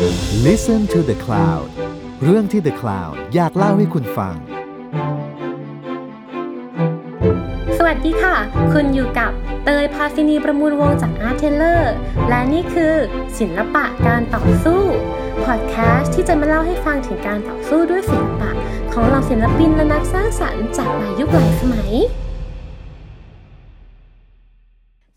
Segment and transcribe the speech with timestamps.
[0.00, 1.66] Listen to the Cloud
[2.22, 4.34] เรื่องที่ The Cloud อยากเล่าให้คุณฟัง
[7.78, 8.36] สวัสดีค่ะ
[8.72, 9.30] คุณอยู่กับ
[9.64, 11.94] เตยพาซินีประมูลวงจากอาร์เทเลอร์
[12.28, 12.94] และนี่คือ
[13.38, 14.82] ศิลปะการต่อสู้
[15.44, 18.50] พอดแคสต์ที่จะมาเล่าให้ฟังถึงการต่อสู้ด้วยศิลปะ
[18.92, 21.92] ของเหล่าศิลปินและนักสร้างสรรค์จากหลายยุคหลายสมัย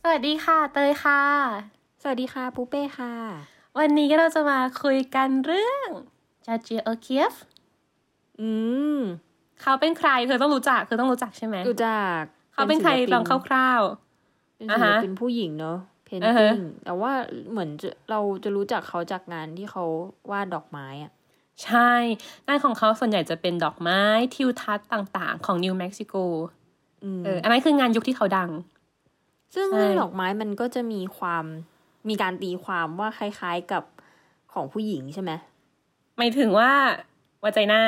[0.02, 1.22] สวัสดีค่ะ เตยค่ะ
[2.02, 5.90] สวัสดีค่ะปูเป้ค่ะ วันนี้เราจะมาคุยกันเรื่อง
[6.46, 7.34] จาเจียโอเคียฟ
[8.40, 8.50] อื
[8.98, 9.00] ม
[9.62, 12.22] เขาเป็นใครเธอต้องรู้จักเธอต้องรู้จักใช่ไหมดูจาก
[12.54, 13.82] เขาเป็นใครศิปิลองคร่าว
[14.58, 17.12] เป็นอ่าศิลฮะปินผู้หญิงเนอะเพนอ่าติ้ฮะงแต่ว่า
[17.52, 19.84] เหมือนจะเราจะรู้จักเขาจากงานที่เขา
[20.32, 21.92] วาดดอกไม้อะๆใช่
[22.48, 24.00] งานของเขาส่วนใหญ่จะเป็นดอกไม้
[24.36, 26.16] ทิวทัศน์ต่างๆ ของนิวเม็กซิโก
[27.04, 28.50] อืมเอออันนั้นคืองานยุคที่เขาดัง
[29.56, 31.46] ซึ่งใช่ดอกไม้มันก็จะมีความ
[32.10, 33.84] มีการตีความว่าคล้ายๆกับ
[34.54, 35.32] ของผู้หญิงใช่ไหม
[36.18, 36.72] หมายถึงว่า
[37.44, 37.82] วาใจหน้า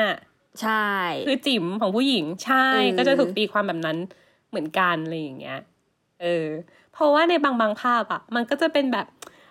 [0.62, 0.86] ใช่
[1.26, 3.98] คือจิ๋มของผู้หญิง ใช่เออก็จะถูกตีความแบบนั้น
[4.48, 5.58] เหมือนกันอะไรอย่างเงี้ย
[6.20, 6.48] เออ
[6.92, 9.06] เพราะว่าในบางบางภาพอะมันก็จะเป็นแบบ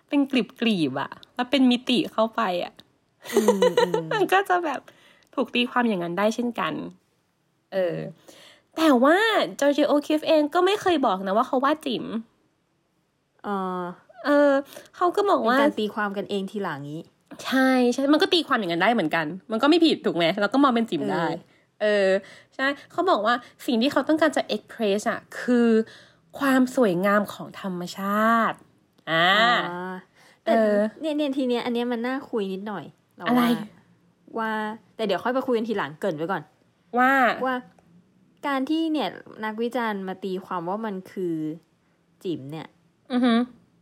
[0.09, 2.73] เป็นกลีบกลีบๆอะแล้วเป็นมิติเข้าไปอะ
[3.33, 4.81] อืมอืมมันก็จะแบบ
[5.35, 6.73] ถูกตีความอย่างนั้นได้เช่นกัน
[7.73, 7.97] เออ
[8.75, 9.17] แต่ว่า
[9.59, 12.05] จอร์เจียโอคีฟเองก็ไม่เคยบอกนะว่าเขาวาดจิ๋ม
[13.44, 13.47] เอ
[13.79, 13.81] อ
[14.25, 14.51] เออ
[14.95, 17.01] เขาก็บอกเป็นว่าการตีความกันเองทีหลังนี้
[17.45, 21.41] ใช่ใช่ มันก็ตีความอย่างนั้นได้เหมือนกัน มันก็ไม่ผิดถูกไหมเราก็มองเป็นจิ๋มได้เออ
[21.81, 22.09] เออ
[22.55, 25.69] ใช่เขาบอกว่าสิ่งที่เขาต้องการจะ express อะคือ
[26.39, 28.57] ความสวยงามของธรรมชาติ
[29.11, 29.93] อ่าอ่า
[30.43, 32.85] แต่เออเนี่ยเนี่ยทีเนี้ยอันเนี้ยมันน่าคุยนิดหน่อย
[33.17, 33.49] เราอะไรว่า
[34.37, 34.51] ว่า
[34.95, 36.43] แต่เดี๋ยวค่อยไปคุยกันทีหลังเกรินไว้ก่อน
[36.97, 37.13] ว่า
[37.45, 37.55] ว่า
[38.47, 39.09] การที่เนี่ย
[39.45, 41.35] นักวิจารณ์มาตีความว่ามันคือ
[42.23, 42.67] จิ๋มเนี่ย
[43.11, 43.33] อือฮึ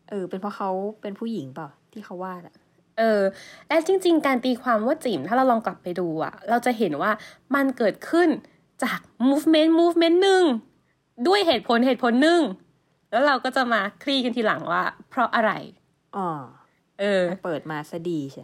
[0.10, 0.70] เออ เป็นเพราะเขา
[1.02, 2.56] เป็นผู้หญิงเปล่าที่เขาวาดอะ
[3.00, 3.22] เออ
[3.68, 7.12] และจริง ๆ การตีความว่าจิ๋มถ้าเราลองกลับไปดูอะเราจะเห็นว่า
[7.56, 8.30] มันเกิดขึ้น
[8.84, 10.44] จาก movement movement หนึ่ง
[11.28, 12.42] ด้วยเหตุผลเหตุผลหนึ่ง
[13.12, 15.52] แล้วเราก็จะมาคลี่กันทีหลังว่า เพราะอะไร
[16.18, 16.30] อ๋อ
[17.00, 18.44] เออ เปิดมาซะดีใช่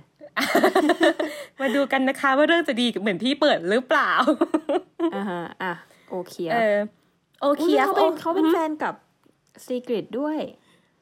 [1.59, 4.11] มาดูกันนะคะว่าเรื่องจะดีเหมือนที่เปิดหรือเปล่า
[5.15, 5.73] อ่าฮะอะ
[6.11, 6.77] โอเคเออ
[7.41, 8.93] โอเคอุ๊ยเขาเป็นเขาเป็นแฟนกับ
[9.65, 10.37] ซีกริตด้วย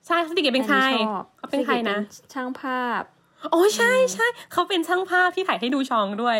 [0.07, 1.99] ใช่สติเกตเป็นใครอัชอบเขาเป็นใคร Secret นะ
[2.33, 3.01] ช่างภาพ
[3.51, 6.37] โอ้ใช่ใช่เขาเป็นช่างภาพที่ถ่ายให้ดูชองด้วย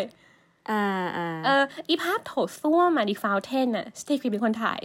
[0.70, 0.84] อ่า
[1.16, 4.80] อ่าเอออีภาพโถส้วมมาดีฟาวเทนน่ะสติเกตเป็นคนถ่าย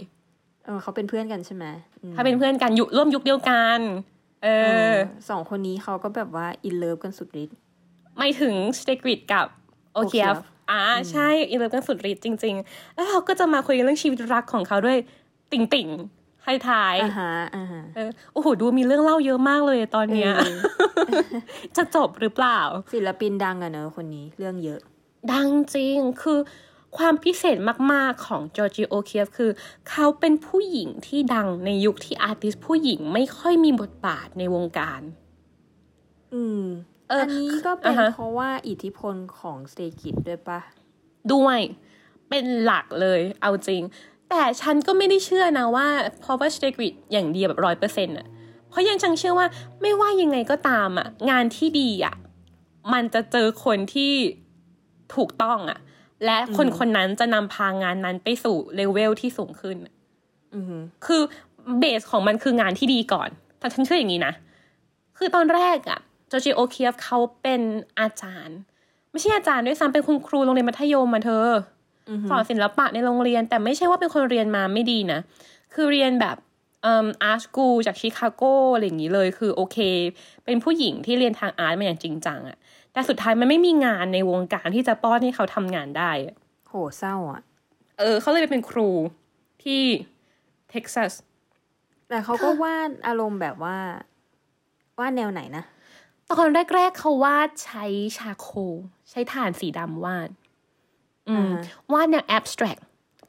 [0.64, 1.64] เออเขาเป็นเพื่อนกันใช่ไหม
[2.02, 3.78] อืมถ้าเป็นเพื่อนกันอยู่ร่วมยุคเดียวกัน
[4.44, 4.96] เอเอออ
[5.28, 7.56] สองคนนี้เขาก็แบบว่าอินเลิฟกันสุดฤทธิ์
[8.16, 9.46] ไม่ถึงสเตกริดกับ
[9.94, 10.38] โอเคียฟ Okief
[10.70, 14.98] อ่าใช่อินเลิฟกันสุดฤทธิ์จริง ๆ แล้วเราก็จะมาคุยกันเรื่องชีวิตรักของเขาด้วย
[15.52, 20.58] ติ่งติ่งๆ ให้ทายอ่าฮะอ่าฮะเออโอ้โหดูมีเรื่องเล่าเยอะมากเลยตอนเนี้ยเออ
[21.76, 22.58] จะจบหรือเปล่า
[22.92, 24.80] ศิลปินดังอะเนอะคนนี้เรื่องเยอะ
[25.32, 26.38] ดังจริงคือ
[26.96, 27.56] ความพิเศษ
[27.92, 29.50] มาก ๆ ของจอร์จิโอเคียฟคือ
[29.90, 35.00] เขาเป็นผู้หญิงที่ดังในยุคที่อาร์ติสผู้หญิงไม่ค่อยมีบทบาทในวงการ
[36.34, 36.62] อืม
[37.08, 40.60] เอออัอันนี้ก็เป็นอ่าฮะเพราะว่าอิทธิพลของสเตกิดด้วยปะ
[41.32, 41.58] ด้วย
[42.28, 43.82] เป็นหลักเลย เอาจริง
[44.36, 45.88] แต่ฉันก็ไม่ได้เชื่อนะว่า
[46.20, 48.26] เพราะว่าสเตกริดอย่างเดียวแบบร้อยเปอร์เซ็นต์อะ
[48.68, 49.46] เพราะยังจังเชื่อว่า
[49.82, 52.14] ไม่ว่ายังไงก็ตามอะ งานที่ดีอะ
[52.92, 54.12] มันจะเจอคนที่
[55.14, 55.78] ถูกต้องอะ
[56.24, 59.76] และคนคนนั้นจะนำพางานนั้นไปสู่เลเวลที่สูงขึ้น
[60.54, 61.22] อือหือคือ
[61.78, 63.28] เบสของมันคืองานที่ดีก่อน
[63.58, 64.34] แต่ฉันเชื่ออย่างนี้นะ
[65.18, 66.00] คือตอนแรกอะ
[66.30, 67.60] จอร์จิโอเคียฟเขาเป็น
[68.00, 68.58] อาจารย์
[69.10, 71.73] ไม่ใช่อาจารย์ด้วยซ้ำเป็นคุณครูโรงเรียนมัธยมมาเธอออหือ
[72.30, 75.20] สอนศิลปะในโรงเรียน แต่ไม่ใช่ว่าเป็นคนเรียนมาไม่ดีนะ
[75.74, 76.36] คือเรียนแบบ
[76.82, 78.42] เอ่อ art school จากชิคาโก
[78.74, 79.78] อะไรอย่างนี้เลย คือโอเค
[80.44, 82.56] เป็นผู้หญิงที่เรียนทาง art มาอย่างจริงจังอะ
[82.92, 86.36] แต่สุดท้ายมันไม่มีงานในวงการที่จะป้อนให้เขาทำงานได้อะ
[86.68, 87.42] โหเศร้าอะ
[87.98, 88.88] เออ เขาเลยไปเป็นครู
[89.62, 89.82] ที่
[90.70, 91.12] เท็กซัส
[92.08, 93.78] แต่เขาก็วาดอารมณ์แบบว่า
[94.98, 95.64] วาดแนวไหนนะ
[96.30, 97.84] ตอนแรกๆเขาวาดใช้
[98.18, 98.74] charcoal
[99.10, 100.43] ใช้ถ่านสีดำวาดอืมอ่าฮะ
[101.92, 102.80] วาดแนว abstract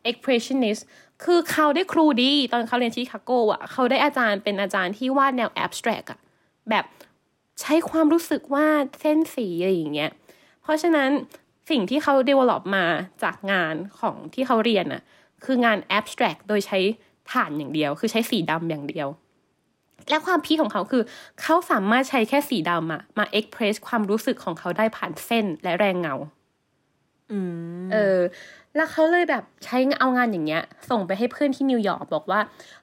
[0.10, 0.82] expressionist
[1.24, 6.20] คือเขาได้ครูดี ตอนเขาเรียนที่ชิคาโกอะ เขาได้อาจารย์เป็นอาจารย์ที่วาดแนว abstract อะ
[6.70, 6.86] แบบ
[7.62, 10.12] ใช้ความรู้สึกวาดเส้นสีอะไรอย่างเงี้ย
[10.62, 11.10] เพราะฉะนั้น
[11.70, 12.86] สิ่งที่เขา develop มา
[13.24, 15.02] จากงานของที่เขาเรียนอะ
[15.46, 16.80] คืองาน abstract โดยใช้
[17.32, 19.08] ถ่านอย่างเดียว คือใช้สีดำอย่างเดียว
[20.10, 21.04] และความพีคของเขาคือ
[21.42, 26.35] เขาสามารถใช้แค่สีดำอะมาเอ็กเพรสความรู้สึกของเขาได้ผ่านเส้นและแรงเงาอืม
[27.92, 28.20] เออ
[28.76, 32.40] แล้วเขาเลยแบบใช้เอางานอย่างเงี้ย ส่งไปให้เพื่อนที่นิวยอร์กบอกว่า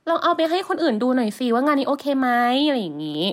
[0.08, 2.28] ลองเอาไปให้คนอื่นดูหน่อยสิว่างานนี้โอเคไหม
[2.66, 3.24] อะไรอย่างงี้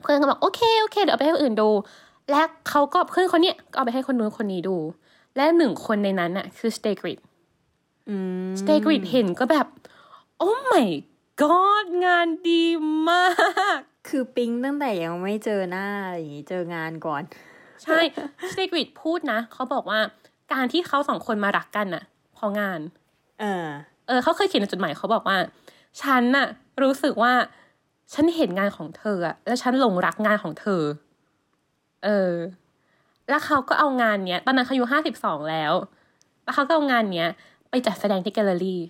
[0.00, 1.70] เพื่อนก็บอกโอเคโอเคเดี๋ยวเอาไปให้คนอื่นดู
[2.30, 4.76] และเขาก็เพื่อนคนเนี้ยก็เอาไปให้คนนู้นคนนี้ดู
[5.36, 7.18] และหนึ่งคนในนั้นน่ะคือสเตกริด
[8.08, 8.16] อื
[8.46, 9.66] มสเตกริดเห็นก็แบบ
[10.38, 10.88] โอ้ my
[11.40, 12.64] god งานดี
[13.08, 13.26] มา
[13.78, 17.22] ก คือปิ๊งตั้งแต่ยังไม่เจอหน้าอะไรอย่างงี้เจองานก่อน
[17.84, 18.00] ใช่
[18.52, 19.98] สเตกริดพูดนะเขาบอกว่า
[20.52, 22.04] การที่เขาสองคนมารักกันน่ะ
[22.34, 22.80] เพองาน
[23.40, 23.66] เออ
[24.06, 25.36] เออเขาเคยเขียนในจดหมายเขาบอกว่า
[26.02, 26.46] ฉันน่ะ
[26.82, 27.32] รู้สึกว่า
[28.12, 30.82] ฉันเห็นงานของเธออะแล้วฉันหลงรักงานของเธอ
[32.04, 32.34] เออ
[33.28, 35.72] แล้วเขาก็เอางานเนี้ย ตอนนั้นเขาอายุห้าสิบสองแล้ว
[36.44, 37.28] แล้วเขาก็เอางานเนี้ย
[37.70, 38.82] ไปจัดแสดงที่แกลเลอรี่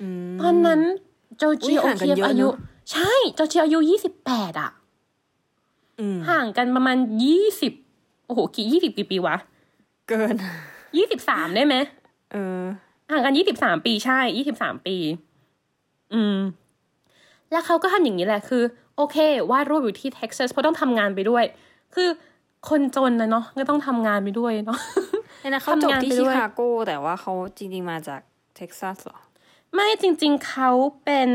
[0.00, 0.80] อืมตอนนั้น
[1.38, 2.54] โจอุ๊จิยโอห่างกันเคียฟเยอะอายุเนอะ
[2.92, 4.70] ใช่ โจจิอายุยี่สิบแปดอะ
[6.00, 9.36] อืมห่างกันประมาณยี่สิบโอ้โหกี่ยี่สิบกี่ปีวะ
[10.08, 10.34] เกิน
[10.96, 11.74] ยี่สิบสามได้ไหม
[12.32, 12.62] เออ
[13.10, 14.96] ห่างกันยี่สิบสามปีใช่ยี่สิบสามปี
[16.14, 16.38] อืม
[17.52, 18.62] แล้วเขาก็ทำอย่างนี้แหละคือ
[18.96, 19.16] โอเค
[19.50, 21.44] วาดรูปอยู่ที่เท็กซัสเพราะต้องทำงานไปด้วย
[21.94, 22.08] คือ
[22.68, 24.78] คนจนนะเนาะก็ต้องทำงานไปด้วยเนาะ
[25.40, 28.20] เนี่ยนะเขาจบทำงานที่ไปด้ชิวยคาโกแต่ว่าเขาจริงๆมาจาก
[28.56, 29.18] เท็กซัสเหรอ
[29.74, 30.70] ไม่จริง ๆเขา
[31.04, 31.30] เป็น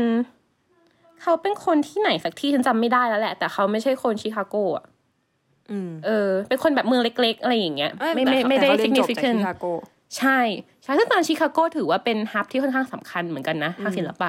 [1.22, 4.97] เขาเป็นคนที่ไหนสักที่ฉันจำไม่ได้แล้วแหละ แต่เขาไม่ใช่คนชิคาโกอะอืม
[6.06, 9.66] เออ เป็นคนแบบเมืองเล็ก ๆ อะไรอย่างเงี้ยเอ้ยไม่แต่ไม่ไม่แต่ได้เขาเรียนจบจาก significant ชิคาโก
[10.18, 10.38] ใช่
[10.82, 14.28] ใช่ซึ่งตอนชิคาโกถือว่าเป็นฮับที่ค่อนข้างสำคัญเหมือนกันนะทางศิลปะ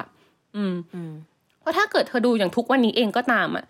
[0.56, 1.12] อืมอืม
[1.60, 3.64] เพราะถ้าเกิดเธอดูอย่างทุกวันนี้เองก็ตามอะ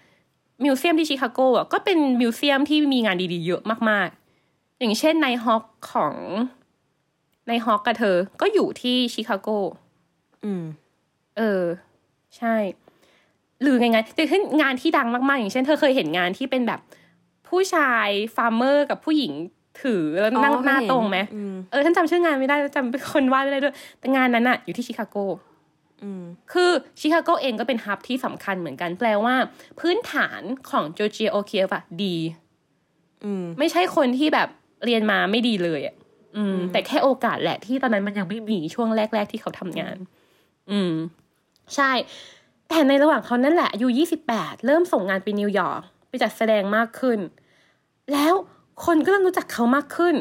[0.64, 6.14] มิวเซียมที่ชิคาโกอะก็เป็นมิวเซียมที่มีงานดีๆเยอะมากๆ อย่างเช่นในฮอกของ
[7.48, 9.48] Nighthawks กับเธอ ก็อยู่ที่ชิคาโก
[10.44, 10.64] อืม
[11.38, 11.64] เออ
[12.36, 12.54] ใช่
[13.62, 16.80] หรือไงไงแต่ขึ้นงานที่ดังมากๆ อย่างเช่น เธอเคยเห็นงานที่เป็นแบบ
[17.50, 19.32] ผู้ชาย farmer กับผู้หญิง
[19.82, 25.16] ถือแล้วนั่งอ๋อหน้าเคยเห็นตรงไหมอืมเออฉันจำชื่องานไม่ได้จำเป็นคนวาดไม่ได้ด้วย แต่งานนั้นอะอยู่ที่ชิคาโก
[26.02, 26.70] อืมคือ
[27.00, 29.34] ชิคาโกเองก็เป็น hub ที่สำคัญเหมือนกันแปลว่า
[29.80, 32.16] พื้นฐานของจอร์เจียโอคีฟอะดี
[33.24, 34.48] อืมไม่ใช่คนที่แบบ
[34.84, 35.94] เรียนมาไม่ดีเลยอะ
[36.36, 39.96] อืม แต่แค่โอกาสแหละที่ตอนนั้นมันยังไม่มีช่วงแรก ๆ ที่เขาทำงาน
[40.70, 40.92] อืม
[41.76, 41.90] ใช่
[42.68, 47.18] แต่ในระหว่างเขานั่นแหละอายุยี่สิบแปดเริ่มส่งงานไปนิวยอร์กไปจัดแสดงมากขึ้น
[48.12, 48.34] แล้ว
[48.84, 50.16] คนก็เริ่มรู้จักเขามากขึ้น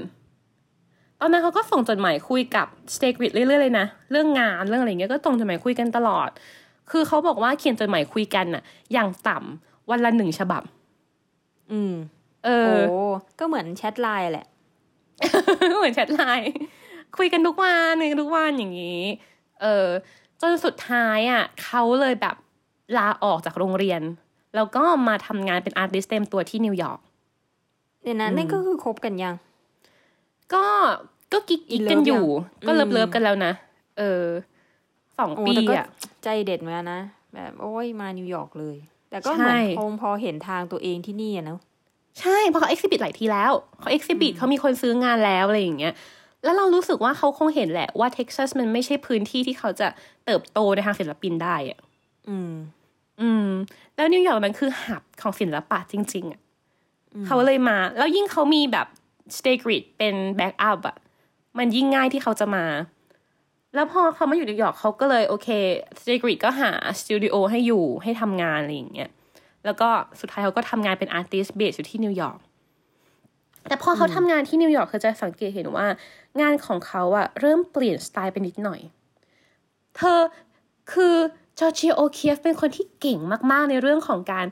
[1.19, 6.29] ตอนนั้นเขาก็ส่งจดหมายคุยกับสเตกวิดเรื่อยๆเลยนะ เรื่องงานเรื่องอะไรเงี้ยก็ส่งจดหมายคุยกันตลอด
[6.91, 8.63] คือเขาบอกว่าเขียนจดหมายคุยกันน่ะ
[8.93, 10.63] อย่างต่ำวันละหนึ่งฉบับ
[11.71, 11.93] อืม
[12.45, 12.73] เอโอ้
[13.11, 14.47] อก็เหมือนแชทไลน์แหละ
[15.77, 16.51] เหมือนแชทไลน์
[17.17, 19.01] คุยกันทุกวันคุยกันทุกวันอย่างนี้
[19.61, 19.87] เออ
[20.41, 22.35] จนสุดท้ายอะเขาเลยแบบ
[22.97, 24.01] ลาออกจากโรงเรียน
[24.55, 26.99] แล้วก็มาทำงานเป็น artist เต็มตัวที่นิวยอร์ก
[28.03, 29.35] เดี๋ยวนะนั่นก็คือคบกันยัง
[30.53, 30.65] ก็
[31.33, 32.23] ก็กิ๊กอิกิ๊นก love กันอยู่ยัง
[32.67, 33.53] ก็เลิฟอืม love กันแล้วนะ
[33.97, 34.25] เออ
[35.17, 35.87] สองโอ้ปีแต่ก็อะ
[36.23, 37.01] ใจเด็ดเหมือนกันนะ
[37.33, 38.77] แบบ โอ้ยมานิวยอร์กเลย
[39.09, 41.59] แต่ก็ใช่เหมือนคงพอเห็นทางตัวเองที่นี่อะเนอะ
[42.19, 45.93] ใช่เพราะเขา exhibit หลายทีแล้วเขา exhibit เขามีคนซื้องานแล้วอะไรอย่างเงี้ย
[46.43, 49.87] แล้วเรารู้สึกว่าเขาคงเห็นแหละว่าเท็กซัสมันไม่ใช่พื้นที่ที่เขาจะ
[50.25, 51.79] เติบโตในทางศิลปินได้อะ
[52.29, 52.53] อืม
[53.21, 53.47] อืม
[53.95, 56.41] แล้วนิวยอร์กมันคือ hub ของศิลปะจริง ๆอะ
[57.25, 58.87] เขาเลยมา แล้วยิ่งเขามีแบบ
[59.37, 60.97] Stieglitz เป็น backup อะ
[61.57, 62.65] มันยิ่งง่ายที่เขาจะมา
[63.75, 65.47] แล้วพอเขามาอยู่นิวยอร์กเขาก็เลยโอเค
[66.01, 69.09] Stieglitz ก็หาสตูดิโอให้อยู่ให้ทำงานอะไรอย่างเงี้ย
[69.65, 69.89] แล้วก็
[70.19, 72.39] สุดท้ายเขาก็ทำงานเป็น artist base อยู่ที่นิวยอร์ก
[73.69, 75.87] แต่พอเขาทำงานที่นิวยอร์กเขาจะสังเกตเห็นว่า
[76.41, 78.81] งานของเขาอะเริ่มเปลี่ยนสไตล์ไปนิดหน่อย
[79.95, 80.19] เธอ
[80.91, 81.15] คือ
[81.59, 83.19] Georgia O'Keeffe เป็นคนที่เก่ง
[83.51, 84.45] มาก ๆ ในเรื่องของการ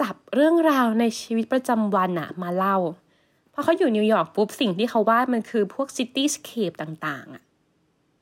[0.00, 2.76] จับเรื่องราวในชีวิตประจำวันอะมาเล่า
[3.52, 7.42] พอเขาอยู่นิวยอร์กปุ๊บสิ่งที่เขาวาดมันคือพวก cityscape ต่างๆอะ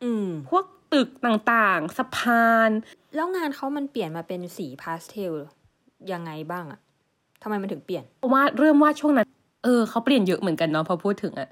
[0.05, 2.71] อืม พวกตึกต่างๆ สะพาน
[3.15, 5.33] แล้วงานเขามันเปลี่ยนมาเป็นสีพาสเทล
[6.13, 6.81] ยังไงบ้างอะ
[7.43, 9.29] ทำไมมันถึงเปลี่ยนวาดเริ่มวาดช่วงนั้น
[9.65, 11.49] เออเขาเปลี่ยนเยอะเหมือนกันเนาะพอพูดถึงอะ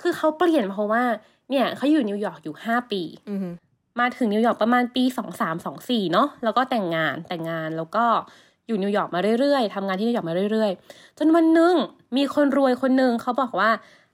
[0.00, 1.02] คือเขาเปลี่ยนเพราะว่า
[1.50, 3.48] เนี่ยเขาอยู่นิวยอร์กอยู่ห้าปีอือฮึ
[4.00, 8.04] มาถึงนิวยอร์กประมาณปีสองสามสองสี่เนาะแล้วก็แต่งงานแต่งงานแล้วก็
[8.70, 11.74] อยู่นิวยอร์กมาเรื่อยๆทำงานที่นิวยอร์กมาเรื่อยๆ จนวันหนึ่ง
[12.16, 13.70] มีคนรวยคนหนึ่งเขาบอกว่า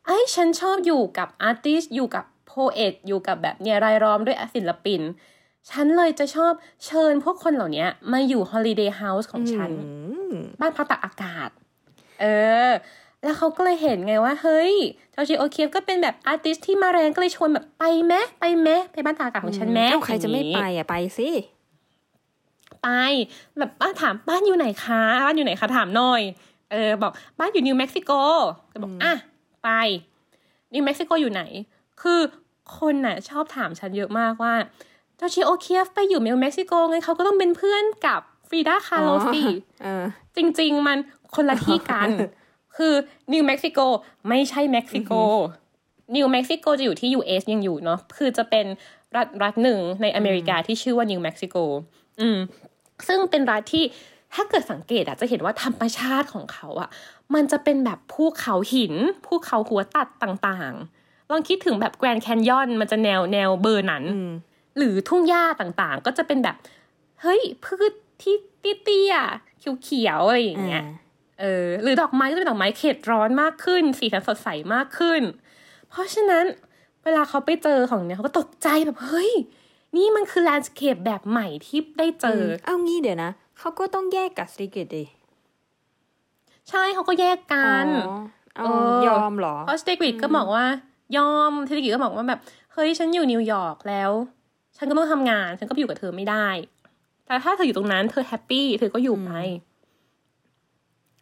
[0.07, 5.01] ไอ้ฉันชอบอยู่กับ artist อยู่กับ poet อยู่กับแบบเนี่ยรายล้อมด้วยศิลปิน
[5.71, 6.53] ฉันเลยจะชอบ
[6.87, 9.91] เชิญพวกคนเหล่านี้มาอยู่ holiday house ของฉันอื
[10.33, 11.51] มบ้านพักตากอากาศ
[12.21, 12.25] เอ
[12.69, 12.71] อ
[13.23, 14.75] แล้วเขาก็เลยเห็นไงว่า เฮ้ย
[15.15, 21.29] Georgia O'Keeffe ก็เป็นแบบ artist ที่มาแรงก็เลยชวนแบบไปไหมไปไหมไปบ้านตากอากาศของฉันไหมเอ้าใครจะไม่อยากไปนี้อะไปสิ
[22.83, 22.89] ไป
[23.59, 26.23] แบบบ้านถามบ้านอยู่ไหนคะบ้านอยู่ไหนคะถามหน่อย
[26.71, 28.11] เออบอกบ้านอยู่นิวเม็กซิโก
[28.73, 29.15] ก็บอกอะ
[29.65, 29.69] ไป
[30.75, 31.43] นิวเม็กซิโกอยู่ไหน
[32.03, 32.21] คือ
[32.79, 34.55] คนน่ะชอบถามฉันเยอะมากว่า
[35.19, 39.43] Georgia O'Keeffe ไปอยู่นิวเม็กซิโกไงเขาก็ต้องเป็นเพื่อนกับฟรีดาคาร์โลสิ
[39.83, 40.05] เออ
[40.37, 40.99] จริง ๆ มัน
[41.35, 42.09] คนละที่กัน
[42.77, 42.95] คือ
[43.33, 43.79] นิวเม็กซิโก
[44.29, 45.13] ไม่ใช่เม็กซิโก
[46.15, 48.67] นิวเม็กซิโกจะอยู่ที่ US ยังอยู่เนาะคือจะเป็น
[49.17, 51.57] รัฐรัฐหนึ่งในอเมริกาที่ชื่อว่านิวเม็กซิโก
[52.21, 52.39] อืม
[53.09, 53.85] ซึ่งเป็นรัฐที่
[54.35, 56.89] ถ้าเกิดสังเกตอะจะเห็นว่าธรรมชาติของเขาอะ
[57.35, 58.95] มันจะเป็นแบบภูเขาหิน
[59.27, 64.33] ภูเขาหัวตัดต่างๆ ลองคิดถึงแบบแกรนด์แคนยอนมันจะแนวแนวเบอร์นั้นอืม
[64.77, 66.57] หรือทุ่งหญ้าต่างๆ ก็จะเป็นแบบ
[67.21, 68.35] เฮ้ยพืชที่
[68.85, 70.85] เตี้ยๆเขียวๆอะไรอย่างเงี้ย
[71.41, 75.23] เออหรือดอกไม้ก็จะเป็นดอกไม้เขตร้อนมากขึ้น สีสันสดใสมากขึ้น
[75.97, 76.45] เพราะฉะนั้น
[77.05, 79.31] เวลาเขาไปเจอของเนี้ยเขาก็ตกใจแบบเฮ้ย
[79.97, 85.05] นี่มันคือ landscape แบบใหม่ที่ได้เจออเอางี้เดี๋ยวนะเขาก็ต้องแยกกับ Stieglitz ดิ
[86.69, 88.17] ใช่เขาก็แยกกันอ๋อ
[88.57, 90.65] เอาเออยอมเหรอเพราะ Stieglitz ก็บอกว่า
[91.17, 92.41] ยอมเทเลกิก็บอกว่าแบบ
[92.73, 94.11] เฮ้ยฉันอยู่นิวยอร์กแล้ว
[94.77, 96.49] ฉันก็ต้องทำงาน ฉันก็ไปอยู่กับเธอไม่ได้
[97.27, 99.33] แต่ถ้าเธออยู่ตรงนั้นเธอ happy เธอก็อยู่ไป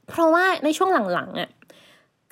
[0.08, 1.50] เพราะว่าในช่วงหลังๆอะ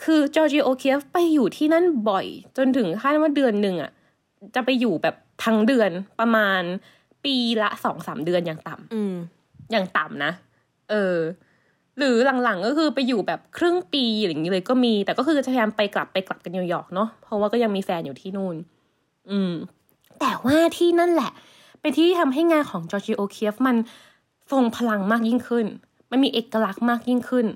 [0.05, 3.91] คือ Georgia O'Keeffe ไปอยู่ที่นั่นบ่อย จนถึงขั้นว่าเดือนหนึ่งอะ
[4.55, 5.91] จะไปอยู่แบบทั้งเดือน
[6.21, 6.63] ประมาณ
[7.25, 9.15] ปีละสองสามเดือนอย่างต่ำอืม
[9.73, 10.33] อย่างต่ำนะ
[10.91, 11.17] เออ
[11.99, 18.57] หรือหลังๆก็คือไปอยู่แบบครึ่งปีอย่างนี้เลยก็มี แต่ก็คือจะพยายามไปกลับไปกลับกันนิวยอร์กเนาะเพราะว่าก็ยังมีแฟนอยู่ที่นู่น
[19.31, 19.53] อืม
[20.21, 21.33] แต่ว่าที่นั่นแหละ
[21.81, 23.77] เป็นที่ที่ทำให้งานของ Georgia O'Keeffe มัน
[24.51, 25.67] ทรงพลังมากยิ่งขึ้น
[26.11, 27.47] มันมีเอกลักษณ์มากยิ่งขึ้น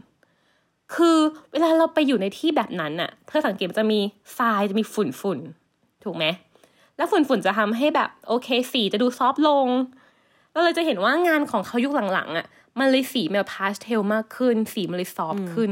[0.94, 1.16] คือ
[1.52, 4.00] เวลาเราไปอยู่ในที่แบบนั้นน่ะเธอสังเกตมันจะมี
[4.38, 6.24] ทรายจะมีฝุ่นฝุ่นๆถูกไหม
[6.96, 9.68] แล้วฝุ่นฝุ่นๆจะทำให้แบบโอเคสีจะดู soft ลง
[10.52, 12.46] เราเลยจะเห็นว่างานของเขายุคหลังๆอะ
[12.78, 15.70] มันเลยสีแบบพาสเทลมากขึ้น สีมันเลย soft ขึ้น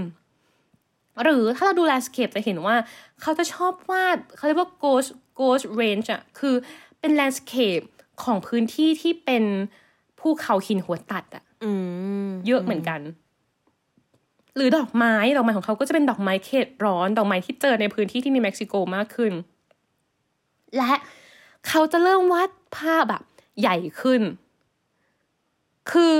[1.22, 2.76] หรือถ้าเราดู landscape จะเห็นว่า
[3.20, 6.54] เขาจะชอบวาดเขาเรียกว่า Ghost Ghost Ranch อะคือ
[7.00, 7.80] เป็นแลนด์สเคป
[8.24, 9.44] ของพื้นที่ที่เป็น
[10.20, 11.70] ภูเขาหินหัวตัดอะอื
[12.26, 13.00] มเยอะเหมือนกัน
[14.56, 19.32] หรือดอกไม้ดอกไม้ของเขาก็จะเป็นดอกไม้เขตร้อน ดอกไม้ที่เจอในพื้นที่ที่นิวเม็กซิโกมากขึ้น
[20.76, 20.92] และ
[21.68, 23.22] เขาจะเริ่มวาดภาพแบบ
[23.60, 24.22] ใหญ่ขึ้น
[25.90, 26.12] คือ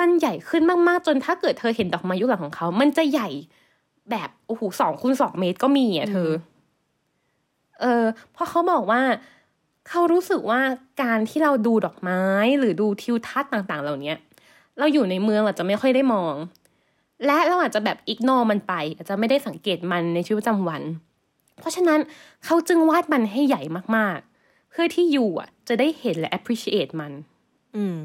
[0.00, 3.28] มันใหญ่ขึ้นมากๆ จนถ้าเกิดเธอเห็นดอกไม้ยุคหลังของเขา มันจะใหญ่
[4.10, 6.30] แบบโอ้โหสองคูณสองเมตรก็มีอะเธอ
[7.80, 9.02] เออเพราะเขาบอกว่า
[9.88, 10.60] เขารู้สึกว่า
[11.02, 12.22] การที่เราดูดอกไม้
[12.58, 14.18] หรือดูทิวทัศน์ต่าง ๆ เหล่าเนี้ย
[14.78, 16.34] เราอยู่ในเมืองอาจจะไม่ค่อยได้มอง
[17.26, 20.82] และเราอาจจะแบบอิกนอมันไป อาจจะไม่ได้สังเกตมันในชีวิตประจำวัน
[21.60, 22.00] เพราะฉะนั้น
[22.44, 23.62] เขาจึงวาดมันให้ใหญ่
[23.96, 27.12] มากๆ เพื่อที่อยู่อะ จะได้เห็นและ appreciate มัน
[27.76, 27.96] อืม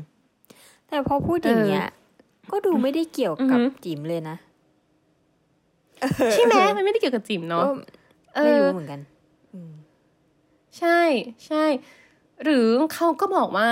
[0.88, 1.86] แต่พอพูดอย่างเงี้ย
[2.52, 4.38] ก็ดูไม่ได้เกี่ยวกับอือหือจิ๋มเลยนะ
[6.34, 7.72] ใช่ไหมมันไม่ได้เกี่ยวกับจิ๋มเนาะก็
[8.36, 9.00] เอไม่อรู้เหมือนกัน
[10.80, 11.02] ใช่
[11.48, 11.66] ใช่
[12.44, 13.68] หรือเขาก็บอกว่า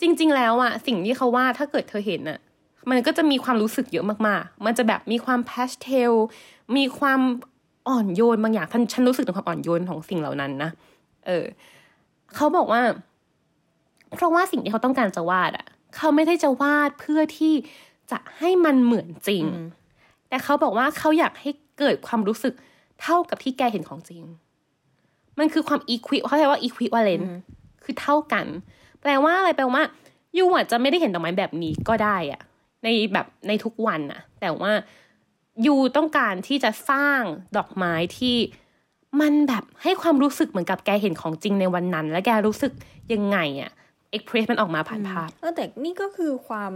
[0.00, 2.38] จริง ๆ แล้วอะสิ่งที่เขาวาดถ้าเกิดเธอเห็นอะ
[2.90, 6.12] มันก็จะมีความรู้สึกเยอะมากๆ มันจะแบบมีความพาสเทล
[6.76, 7.20] มีความ
[7.88, 10.70] อ่อนโยนบางอย่างท่านฉันรู้สึกถึงความอ่อนโยนของสิ่งเหล่านั้นนะ
[11.26, 11.44] เออ
[12.34, 12.82] เขาบอกว่า
[14.14, 17.54] เพราะว่าสิ่งที่เขาต้องการจะวาดอะเขาไม่ได้จะวาดเพื่อที่
[18.10, 19.44] จะให้มันเหมือนจริง
[20.28, 22.54] แต่เขาบอกว่าเขาอยากให้เกิดความรู้สึก
[23.02, 24.22] เท่ากับที่แกเห็นของจริง
[25.38, 27.22] มันคือความอีควิเขาเรียกว่าอีควิวาเลน
[27.84, 28.46] คือเท่ากัน
[29.00, 29.82] แปลว่าอะไรแปลว่า
[30.36, 32.40] ยูอาจจะไม่ได้เห็นดอกไม้แบบนี้ก็ได้อะ
[32.84, 34.72] ในแบบในทุกวันอะแต่ว่า
[35.66, 37.22] ยูต้องการที่จะสร้าง
[37.56, 38.36] ดอกไม้ที่
[39.20, 42.72] มันแบบให้ความรู้สึกเหมือนกับแกเห็นของจริงในวันนั้น และแกรู้สึก
[43.12, 43.70] ยังไงอะ
[44.10, 46.72] เอ็กเพรสมันออกมาผ่านภาพเออแต่นี่ก็คือความ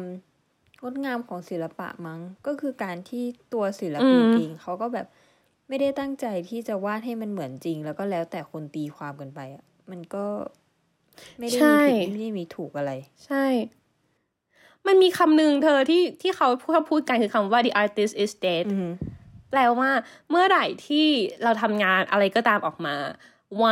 [0.83, 5.07] งดงามของศิลปะมั้งก็คือการที่ตัวศิลปินอืมเองเขาก็แบบ
[5.69, 10.25] ไม่ได้ตั้งใจที่จะวาดให้มันเหมือนจริง แล้วก็แล้วแต่คนตีความกันไปอะมันก็
[11.39, 12.93] ไม่ได้มีผิดไม่ได้มีถูกอะไร
[13.27, 13.45] ใช่
[14.87, 18.91] มันมีคำหนึ่งเธอที่ที่เขาพูดพูดกันคือคำว่า the artist is dead อืม
[19.51, 19.91] แปลว่า
[20.31, 21.07] เมื่อไหร่ที่
[21.43, 22.97] เราทำงานอะไรก็ตามออกมา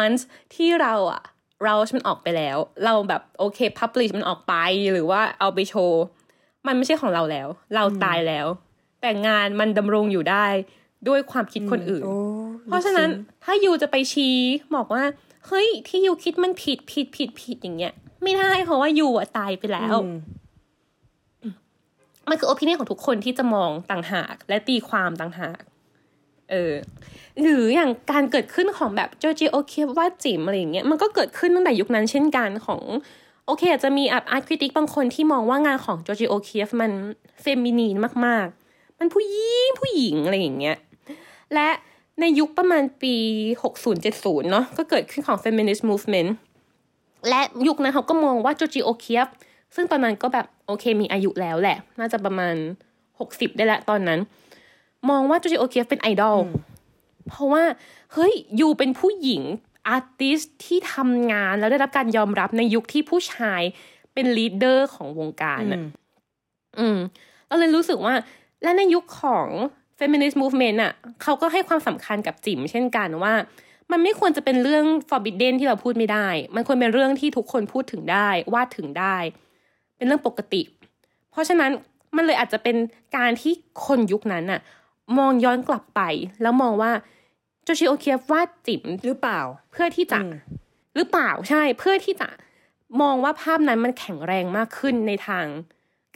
[0.01, 0.23] once
[0.55, 1.23] ที่เราอะ
[1.65, 4.55] เรามันออกไปแล้ว เราแบบโอเค publish มันออกไป
[4.93, 6.03] หรือว่าเอาไปโชว์
[6.67, 8.47] มันไม่ใช่ของเราแล้ว เราตายแล้ว
[9.01, 10.47] แต่งานมันดำรงอยู่ได้
[11.09, 12.17] ด้วยความคิดคนอื่นโอ้
[12.67, 13.09] เพราะฉะนั้น
[13.45, 14.37] ถ้ายูจะไปชี้
[14.77, 15.05] บอกว่า
[15.47, 17.93] เฮ้ยที่ยูคิดมันผิดผิดผิดผิดอย่างเงี้ย
[18.23, 20.11] ไม่ได้เพราะว่ายูอะตายไปแล้วอื
[22.29, 25.61] มันคือโอปิเนียของทุกคนที่จะมองต่างหาก และตีความต่างหาก
[26.51, 26.75] เออ
[27.41, 32.83] หรืออย่างการเกิดขึ้นของแบบ Georgia O'Keeffe วาดจิ๋มอะไรอย่างเงี้ยมันก็เกิดขึ้นตั้งแต่ยุคนั้นเช่นกันของ
[33.47, 36.91] โอเคอาจจะมี art critic บางคนที่มองว่างานของ Georgia O'Keeffe มัน
[37.43, 40.77] feminine มากๆ มันผู้หญิงผู้หญิงอะไรอย่างเงี้ย
[41.55, 41.69] และ
[42.21, 43.15] ในยุคประมาณปี
[43.83, 46.31] 60-70 เนาะก็เกิดขึ้นของ feminist movement
[47.29, 49.29] และยุคนั้นเขาก็มองว่า Georgia O'Keeffe
[49.75, 52.55] ซึ่งตอนนั้นก็แบบโอเคมีอายุแล้วแหละ น่าจะประมาณ
[53.07, 54.21] 60ได้แล้วตอนนั้น
[55.11, 56.39] มองว่า Georgia O'Keeffe เป็นไอดอล
[57.29, 57.65] เพราะว่า
[58.13, 59.43] เฮ้ย you เป็นผู้หญิง
[59.89, 63.63] artist ที่ทำงานแล้วได้รับการยอมรับในยุคที่ผู้ชาย
[64.15, 65.81] เป็น leader ของวงการอะ
[66.79, 66.99] อืม
[67.47, 68.15] เราเลยรู้สึกว่า
[68.63, 69.49] และในยุคของ
[69.99, 73.35] feminist movement อะเขาก็ให้ความสำคัญกับจิ๋มเช่นกันว่า
[73.91, 79.17] มันไม่ควรจะเป็นเรื่อง forbidden ที่เราพูดไม่ได้ มันควรเป็นเรื่องที่ทุกคนพูดถึงได้วาดถึงได้
[79.97, 80.63] เป็นเรื่องปกติ
[81.31, 81.71] เพราะฉะนั้น
[82.17, 82.77] มันเลยอาจจะเป็น
[83.17, 83.53] การที่
[83.87, 84.61] คนยุคนั้นน่ะ
[85.19, 86.01] มองย้อนกลับไป
[86.43, 86.93] แล้วมองว่า
[87.63, 90.33] โจชิโอเคียฟวาดจิ๋มหรือเปล่า เพื่อที่จะอืม
[90.97, 92.29] หรือเปล่าใช่ เพื่อที่จะ
[93.01, 95.47] มองว่าภาพนั้นมันแข็งแรงมากขึ้นในทาง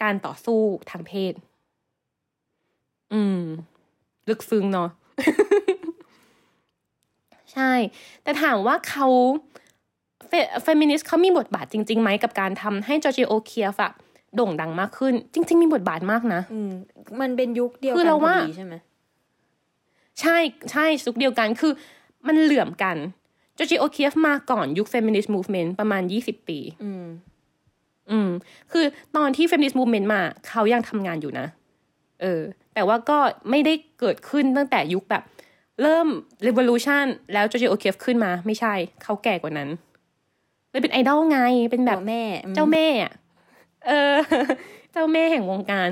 [0.02, 1.32] การต่อสู้ทางเพศ
[3.12, 3.40] อืม
[4.28, 4.88] ลึกซึ้งเนาะ
[7.52, 7.72] ใช่
[8.22, 9.06] แต่ถามว่าเขา
[10.62, 13.92] เฟมินิสต์เขามีบทบาทจริงๆไหมกับการทำให้ Georgia O'Keeffe อะ
[14.34, 16.72] โด่งดังมากขึ้น จริง ๆ มีบทบาทมากนะอืม
[17.20, 18.74] มันเป็นยุคเดียวคือกันเราพอว่าดีใช่ไหม
[20.20, 20.36] ใช่
[20.72, 21.72] ใช่ยุคเดียวกันคือ
[22.26, 22.96] มันเหลื่อมกัน
[23.58, 27.06] Georgia O'Keeffe มาก่อนยุค feminist movement ประมาณยี่สิบปี อืม
[28.10, 28.30] อืม
[28.72, 28.84] คือ
[29.16, 31.46] ตอนที่ feminist movement มา เขายังทำงานอยู่นะ
[32.22, 32.42] เออ
[32.74, 33.18] แต่ว่าก็
[33.50, 35.22] ไม่ได้เกิดขึ้นตั้งแต่ยุคแบบ
[35.82, 36.08] เริ่ม
[36.46, 39.68] revolution แล้วจอร์จโอเคฟขึ้นมา ไม่ใช่ เขาแก่กว่านั้น
[40.70, 41.38] เลยเป็นไอดอลไง
[41.70, 43.12] เป็นแบบตัวแม่อืมเจ้าแม่อะ
[43.86, 44.14] เออ
[44.92, 45.88] เจ้าแม่แห่งวงการ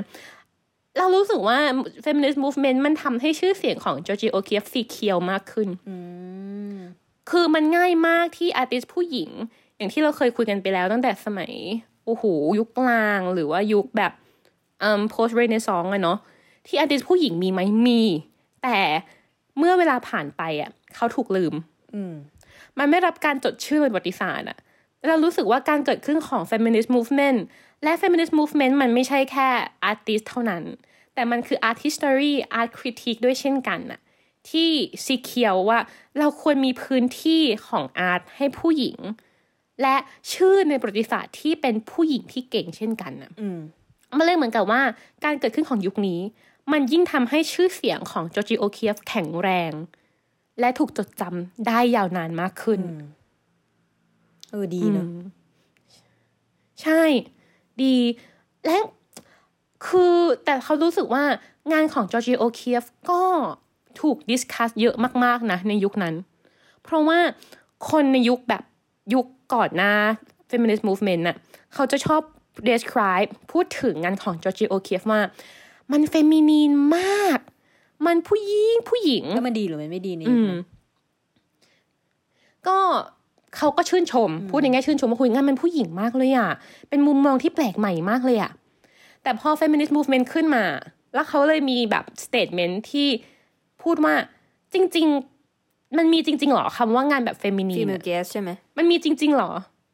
[0.97, 1.57] เรารู้สึกว่า
[2.03, 5.95] feminist movement มันทำให้ชื่อเสียงของจอร์จิโอเคียฟสีเขียวมากขึ้นอื
[6.75, 6.77] ม
[7.29, 9.29] คือมันง่ายมากที่อาร์ติสผู้หญิง
[9.77, 11.53] อย่างที่เราเคยคุยกันไปแล้วตั้งแต่สมัย
[12.05, 12.23] โอ้โห
[12.59, 14.11] ยุคกลางหรือว่ายุคแบบ
[14.83, 16.17] อืม post renaissance อะเนาะ
[16.67, 18.01] ที่อาร์ติสผู้หญิงมีไหมมี
[18.63, 18.79] แต่
[19.57, 21.53] เมื่อเวลาผ่านไปอะเขาถูกลืม
[21.93, 22.13] อืม
[22.77, 24.57] มันไม่รับการจดชื่อเป็นประวัติศาสตร์อะ
[25.07, 27.39] เรารู้สึกว่าการเกิดขึ้นของ feminist movement
[27.83, 29.49] และ feminist movement มันไม่ใช่แค่
[29.91, 30.63] artist เท่านั้น
[31.13, 33.99] แต่มันคือ art history art critique ด้วยเช่นกันน่ะ
[34.49, 34.69] ที่
[35.05, 35.79] สีเขียวว่า
[36.19, 38.97] เราควรมีพื้นที่ของอาร์ตให้ผู้หญิง
[39.81, 39.95] และ
[40.33, 43.59] ชื่อในประวัติศาสตร์ที่เป็นผู้หญิงที่เก่งเช่นกันน่ะอืม
[44.17, 44.81] มันเลยเหมือนกับว่า
[45.25, 46.19] การเกิดขึ้นของยุคนี้
[46.71, 49.71] มันยิ่งทำให้ชื่อเสียงของจอร์จิโอเคียฟแข็งแรง
[50.59, 52.81] และถูกจดจำได้ยาวนานมากขึ้น
[54.51, 55.07] เออดีเนอะ
[56.81, 57.03] ใช่
[57.83, 57.95] ดี
[58.65, 58.77] และ
[59.87, 61.23] คือแต่เขารู้สึกว่า
[61.71, 63.21] งานของจอร์จิโอเคียฟก็
[64.01, 66.15] ถูก discuss เยอะมาก ๆ นะ ในยุคนั้น
[66.83, 67.19] เพราะว่า
[67.89, 68.63] คนในยุคแบบ
[69.13, 69.93] ยุคก่อนหน้า
[70.49, 71.37] feminist movement น่ะ
[71.73, 72.21] เขาจะชอบ
[72.67, 75.21] describe พูดถึงงานของจอร์จิโอเคียฟว่า
[75.91, 77.39] มัน feminine มาก
[78.05, 80.51] มันผู้หญิงผู้หญิง แล้วมันดีหรือมันไม่ดีนี่อืม
[82.67, 82.77] ก็
[83.55, 86.49] เขาก็ชื่นชม พูดในแง่ชื่นชมว่าคุยงานมันผู้หญิงมากเลยอะ
[86.89, 88.51] เป็นมุมมองที่แปลกใหม่มากเลยอะ
[89.23, 90.63] แต่พอ feminist movement ขึ้นมา
[91.13, 93.07] แล้วเขาเลยมีแบบ statement ที่
[93.83, 94.13] พูดว่า
[94.73, 95.07] จริง
[95.51, 99.51] ๆ มันมีจริง ๆหรอคำว่างานแบบฟี feminine เมอะลเกสใช่ไหมมันมีจริง ๆหรอ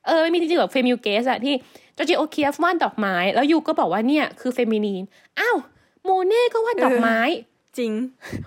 [0.08, 1.54] เออมันมีจริงๆหรอ female gaze อะที่
[1.98, 5.04] จอร์จิโอเคียฟวาดดอกไม้ แล้ว you ก็บอกว่าเนี่ยคือ feminine
[5.40, 5.58] อ้าว
[6.04, 7.20] โมเน่ก็วาดดอกไม้
[7.78, 7.92] จริง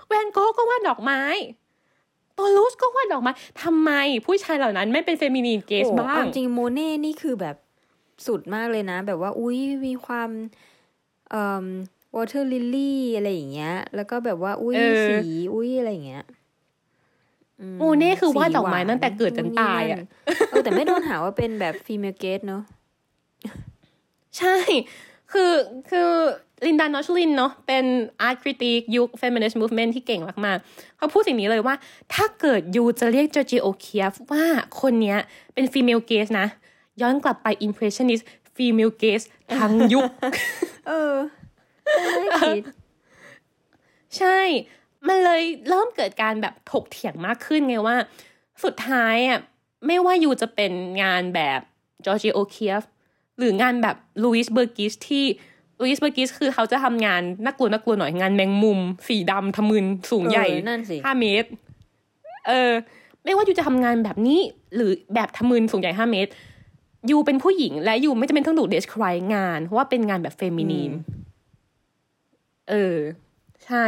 [0.07, 1.21] แวนโกะก็วาดดอกไม้
[2.37, 3.31] ตอลูสก็วาดดอกไม้
[3.63, 3.91] ทำไม
[4.25, 7.55] ผู้ชายเหล่านั้นไม่เป็น feminine gaze โอ้บ้างเอจริงโมเน่นี่คือแบบ
[8.25, 10.29] สุดมากเลยนะ แบบว่าอุ้ยมีความ
[11.31, 11.67] เอ่อ
[12.15, 14.75] water lily อะไรอย่างเงี้ย แล้วก็แบบว่าอุ้ย
[15.07, 15.17] สี
[15.53, 16.25] อุ้ยอะไรอย่างเงี้ย
[17.59, 19.99] อืมโมเน่คือวาดดอกไม้สีหวานตั้งแต่เกิดจนตายอะ
[20.49, 22.63] เออแต่ไม่โดนหาว่าเป็นแบบ female gaze เนาะ
[24.37, 24.57] ใช่
[25.31, 25.53] คือ
[25.89, 26.11] คือ
[26.65, 27.85] ลินดานอชลินเนาะเป็น
[28.21, 31.75] art critic ยุค feminist movement ที่เก่งมากๆเขาพูดสิ่งนี้เลยว่า
[32.13, 34.45] ถ้าเกิด you จะเรียกจอร์จิโอเคียฟว่า
[34.81, 35.17] คนเนี้ย
[35.53, 36.47] เป็น female gaze นะ
[37.01, 39.21] ย้อนกลับไป impressionist female gaze
[39.57, 40.03] ทั้งยุค
[40.87, 41.15] เออ
[41.85, 42.63] ไม่ได้คิด
[44.17, 44.39] ใช่
[45.07, 47.97] มันเลยเริ่มเกิดการแบบถกเถียงมากขึ้นไงว่า
[48.63, 49.39] สุดท้ายอะ
[49.87, 50.71] ไม่ว่า you จะเป็น
[51.03, 51.59] งานแบบ
[52.05, 52.83] จอร์จิโอเคียฟ
[53.37, 55.25] หรืองานแบบลูอิสเบอร์กิสที่
[55.79, 61.49] ลูอิสเบอร์กิสคือเขาจะทำงานน่ากลัวน่ากลัวหน่อยงานแมงมุม สีดำทะมึนสูงใหญ่เออนั่นสิห้าเมตร
[62.47, 62.71] เออ
[63.23, 64.39] ไม่ว่ายูจะทำงานแบบนี้
[64.75, 66.31] หรือแบบทะมึนสูงใหญ่ห้าเมตร
[67.09, 70.91] ยูเป็นผู้หญิงและยูไม่จำเป็นต้องถูกเดสครายงานว่าเป็นงานแบบเฟมินีน
[72.69, 72.97] เออ
[73.65, 73.85] ใช่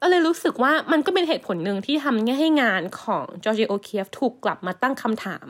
[0.00, 5.46] ก็เลยรู้สึกว่ามันก็เป็นเหตุผลหนึ่งที่ทำให้งานของจอร์จิโอเคียฟถูกกลับมาตั้งคำถาม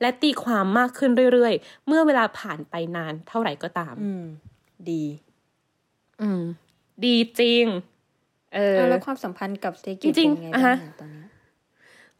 [0.00, 4.24] และตีความมากขึ้นเรื่อยๆ เมื่อเวลาผ่านไปนานเท่าไหร่ก็ตาม อืม
[4.90, 5.29] ดีอืม
[7.04, 7.64] ดีจริง
[8.54, 11.24] เออเอาแล้วความสัมพันธ์กับสเตกิจริงๆเป็นไงอะบ้าฮะงอะตอนนี้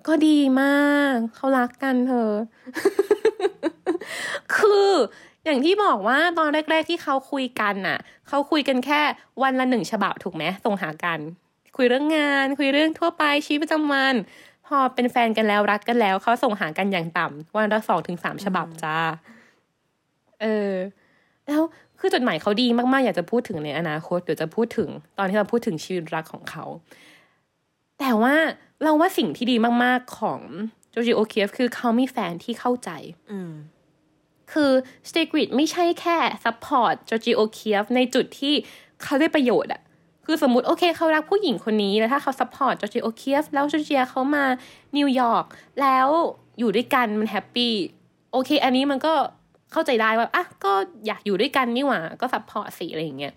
[0.07, 2.31] ก็ดีมากเขารักกันเธอ
[4.57, 4.91] คือ
[5.45, 9.01] อย่างที่บอกว่าตอนแรก ๆ ที่เขาคุยกันน่ะเขาคุยกันแค่
[9.43, 11.19] วันละหนึ่งฉบับถูกไหมส่งหากัน
[11.77, 14.15] คุยเรื่องงาน คุยเรื่องทั่วไปชีวิตประจำวัน
[14.67, 18.97] พอเป็นแฟนกันแล้วรักกันแล้วเขาส่งหากันอย่างต่ำวันละสองถึงสามฉบับจ้า
[20.41, 20.75] เออ
[21.47, 21.63] แล้ว
[22.01, 26.65] คือจดหมายเขาดีมากๆ อยากจะพูดถึงในอนาคตเดี๋ยวจะพูดถึง ตอนที่เราพูดถึงชีวิตรักของเขา
[28.01, 28.35] แต่ว่า
[28.83, 30.41] เราว่าสิ่งที่ดีมากๆของ
[30.91, 32.91] โจจิโอเคียฟคือเขามีแฟนที่เข้าใจ
[33.31, 33.53] อืม
[34.53, 34.73] คือ
[35.09, 38.55] สเตกริดไม่ใช่แค่ support จอร์จิโอเคียฟในจุดที่
[39.03, 39.83] เขาได้ประโยชน์อะ
[40.25, 44.45] คือสมมติโอเคเขารักผู้หญิงคนนี้แล้วถ้าเขา support จอร์จิโอเคียฟแล้วจอร์เจียเขามา
[44.97, 45.45] นิวยอร์ก
[45.81, 46.09] แล้ว
[46.59, 47.75] อยู่ด้วยกันมัน happy
[48.33, 49.15] โอเค อันนี้มันก็
[49.73, 50.73] เข้าใจได้ว่าอะก็
[51.07, 53.33] อยากอยู่ด้วยกันนี่หว่าก็ support สิอะไรอย่างเงี้ย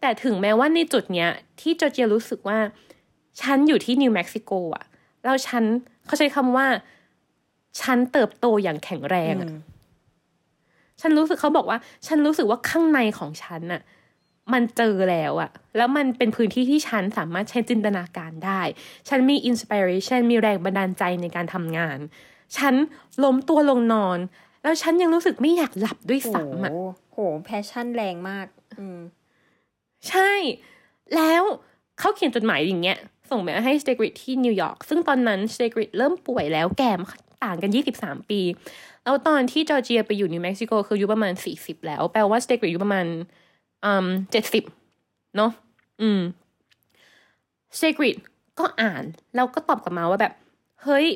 [0.00, 2.58] แต่ถึงแม้ว่าในจุดเนี้ยที่จอร์เจียรู้สึกว่า
[3.42, 4.84] ฉันอยู่ที่นิวเม็กซิโกอะ
[5.24, 5.64] แล้วฉัน
[6.06, 6.66] เขาใช้คำว่า
[7.80, 9.50] ฉันเติบโตอย่างแข็งแรงอะ
[11.00, 13.82] ฉันรู้สึกเขาบอกว่า ฉันรู้สึกว่าข้างในของฉันน่ะ
[14.52, 18.60] มันเจอแล้วอะแล้วมันเป็นพื้นที่ที่ฉันสามารถใช้จินตนาการได้
[19.08, 21.98] ฉันมี inspiration มีแรงบันดาลใจในการทำงาน
[22.56, 22.74] ฉัน
[23.24, 24.18] ล้มตัวลงนอน
[24.62, 26.72] แล้วฉันยังรู้สึกไม่อยากหลับด้วยโหซ้ำอะ
[27.12, 28.46] โห passion แรงมาก
[28.78, 28.98] อืม
[30.08, 30.30] ใช่
[31.14, 31.42] แล้ว
[31.98, 32.98] เขาเขียนจดหมายอย่างเงี้ย
[33.30, 36.92] ส่งไปให้สเตกริดที่นิวยอร์กซึ่งตอนนั้นสเตกริดเริ่มป่วยแล้วแก่
[37.44, 37.70] ต่างกัน
[38.00, 38.40] 23 ปี
[39.04, 43.06] แล้วตอนที่จอร์เจียไปอยู่นิวเม็กซิโกคืออายุประมาณ 40 แล้ว แปลว่าสเตกริดอายุประมาณ
[43.84, 44.06] อืม
[44.70, 45.50] 70เนาะ
[46.02, 46.20] อืม
[47.76, 48.16] สเตกริด
[48.58, 49.02] ก็อ่าน
[49.34, 50.32] แล้วก็ตอบกลับมาว่าแบบ
[50.82, 51.06] เฮ้ย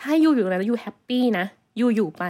[0.00, 1.46] ถ้า you อยู่ตรงนั้นแล้ว you happy นะ
[1.80, 2.24] you อ you่ไป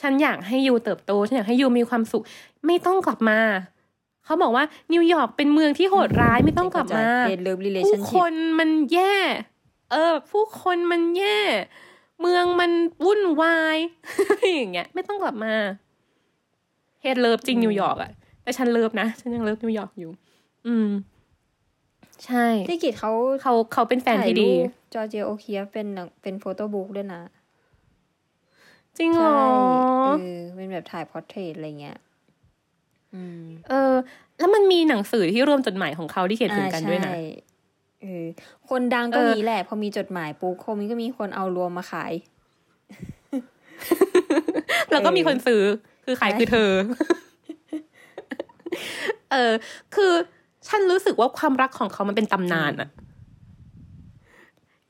[0.00, 2.22] ฉันอยากให้ you เติบโต ฉันอยากให้ยูมีความสุข
[2.66, 3.40] ไม่ต้องกลับมา
[4.24, 9.14] เขาบอกว่านิวยอร์กเป็นเมืองที่โหดร้ายไม่ต้องกลับมา hate love relationship ผู้คนมันแย่
[9.92, 11.38] เออ ผู้คนมันแย่
[12.20, 12.70] เมืองมัน
[13.04, 13.76] วุ่นวาย
[14.54, 15.54] อย่างเงี้ย ไม่ต้องกลับมา
[17.02, 18.10] hate love จริงนิวยอร์กอะ
[18.42, 20.10] แต่ฉัน love นะ ฉันยัง love นิวยอร์กอยู่
[20.66, 20.88] อืม
[22.24, 24.50] ใช่ที่กิจเขาเขาเขาเป็นแฟนที่ดี
[24.94, 27.20] จอร์เจียโอเคียเป็นหนังเป็น photo book ด้วยนะ
[28.98, 31.98] จริงเหรใช่เออเป็นแบบถ่าย portrait อะไรเงี้ย
[33.14, 33.94] อืมเออ
[34.38, 37.20] แล้วมันมีหนังสือที่รวมจดหมายของเขาที่เขียนถึงกันด้วยนะอ่าใช่
[38.02, 38.24] เออ
[38.68, 42.12] คนดังก็เออนี้แหละ พอมีจดหมายปุ๊บคงมีก็มีคนเอารวมมาขาย
[44.90, 45.62] แล้วก็มีคนซื้อ
[46.04, 46.70] คือขายใช่คือเธอ
[49.32, 49.52] เออ
[49.94, 50.12] คือ
[50.68, 52.88] ฉันรู้สึกว่าความรักของเขามันเป็นตำนานอะ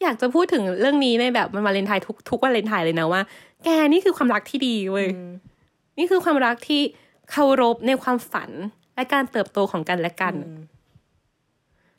[0.03, 3.21] อยากจะพูดถึงเรื่องนี้ในแบบมันวาเลนไทน์ทุกทุกวาเลนไทน์เลยนะว่า
[3.65, 5.33] แกนี่คือความรักที่ดีเว้ยอืม
[5.99, 6.83] นี่คือความรักที่
[7.31, 8.51] เคารพในความฝัน
[8.95, 10.61] และการเติบโตของกันและกันอืม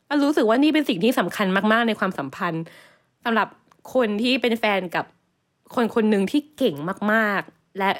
[0.06, 2.64] แล้วรู้สึกว่านี่เป็นสิ่งที่สำคัญมากๆในความสัมพันธ์
[3.24, 3.48] สำหรับ
[3.94, 5.04] คนที่เป็นแฟนกับ
[5.74, 6.76] คนคนหนึ่งที่เก่ง
[7.12, 7.90] มาก ๆ และ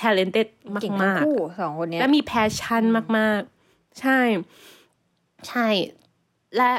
[0.00, 0.48] talented
[0.82, 2.82] เก่งทั้งมากคู่สองคนเนี้ๆยและมี passion
[3.18, 4.18] มาก ๆ ใช่
[5.48, 5.66] ใช่
[6.56, 6.70] และ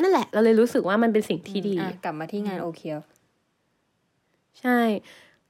[0.00, 2.94] นั่นแหละ เราเลยรู้สึกว่ามันเป็นสิ่งที่ดีอะกลับมาที่งานโอเคีย
[4.60, 4.78] ใช่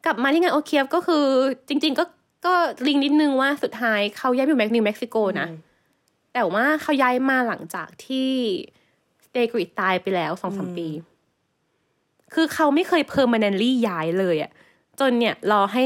[0.05, 1.25] กลับมาที่งานโอเคียฟก็คือ
[1.69, 2.05] จริง ๆ ก็
[2.47, 2.55] ก็
[2.87, 5.49] ลิงก์นิดนึงว่าสุดท้ายเขาย้ายไปอยู่แมกนิวเม็กซิโกนะ
[6.35, 8.31] แต่ว่าเขาย้ายมาหลังจากที่
[9.25, 10.88] สเตกริดตายไปแล้วสองสามปี
[12.35, 14.51] คือเขาไม่เคย permanently ย้ายเลยอะ
[15.01, 15.85] จนเนี่ยรอให้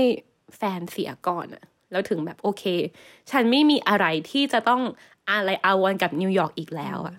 [0.57, 2.65] แฟนเสียก่อนอะแล้วถึงแบบโอเค
[3.31, 4.83] ฉันไม่มีอะไรที่จะต้อง
[5.31, 7.17] อะไรอาวรณ์กับนิวยอร์กอีกแล้วอะ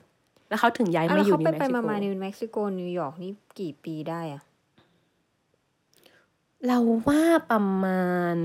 [0.49, 4.41] แล้วเขาถึงย้ายอะมาแล้วอยู่เขานิวเม็กซิโกนานนิวเม็กซิโกนิวยอร์กนี่กี่ปีได้อะ
[6.67, 8.37] เราว่าประมาณ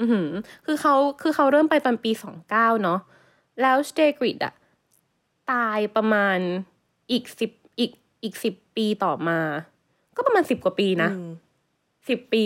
[0.00, 0.30] อือหือ
[0.64, 3.00] คือเขาคือเขาเริ่มไปตอนปีสองเก้าเนาะ
[3.60, 4.54] แล้วสเตกริดอะ
[5.52, 6.38] ตายประมาณ
[7.12, 9.38] อีกสิบอีกอีกสิบปีต่อมา
[10.16, 11.30] ก็ประมาณสิบกว่าปีนะอืม
[12.08, 12.44] สิบปี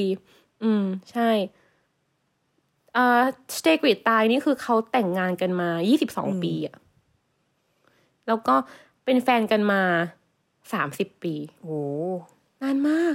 [0.63, 1.31] อืม ใช่
[2.95, 3.23] เอ่อ
[3.59, 6.77] สเตกริดตายนี่คือเขาแต่งงานกันมายี่สิบสองปีอะ
[8.27, 8.55] แล้วก็
[9.05, 9.83] เป็นแฟนกันมา
[10.73, 11.81] สามสิบปี โอ้
[12.63, 13.07] นานมา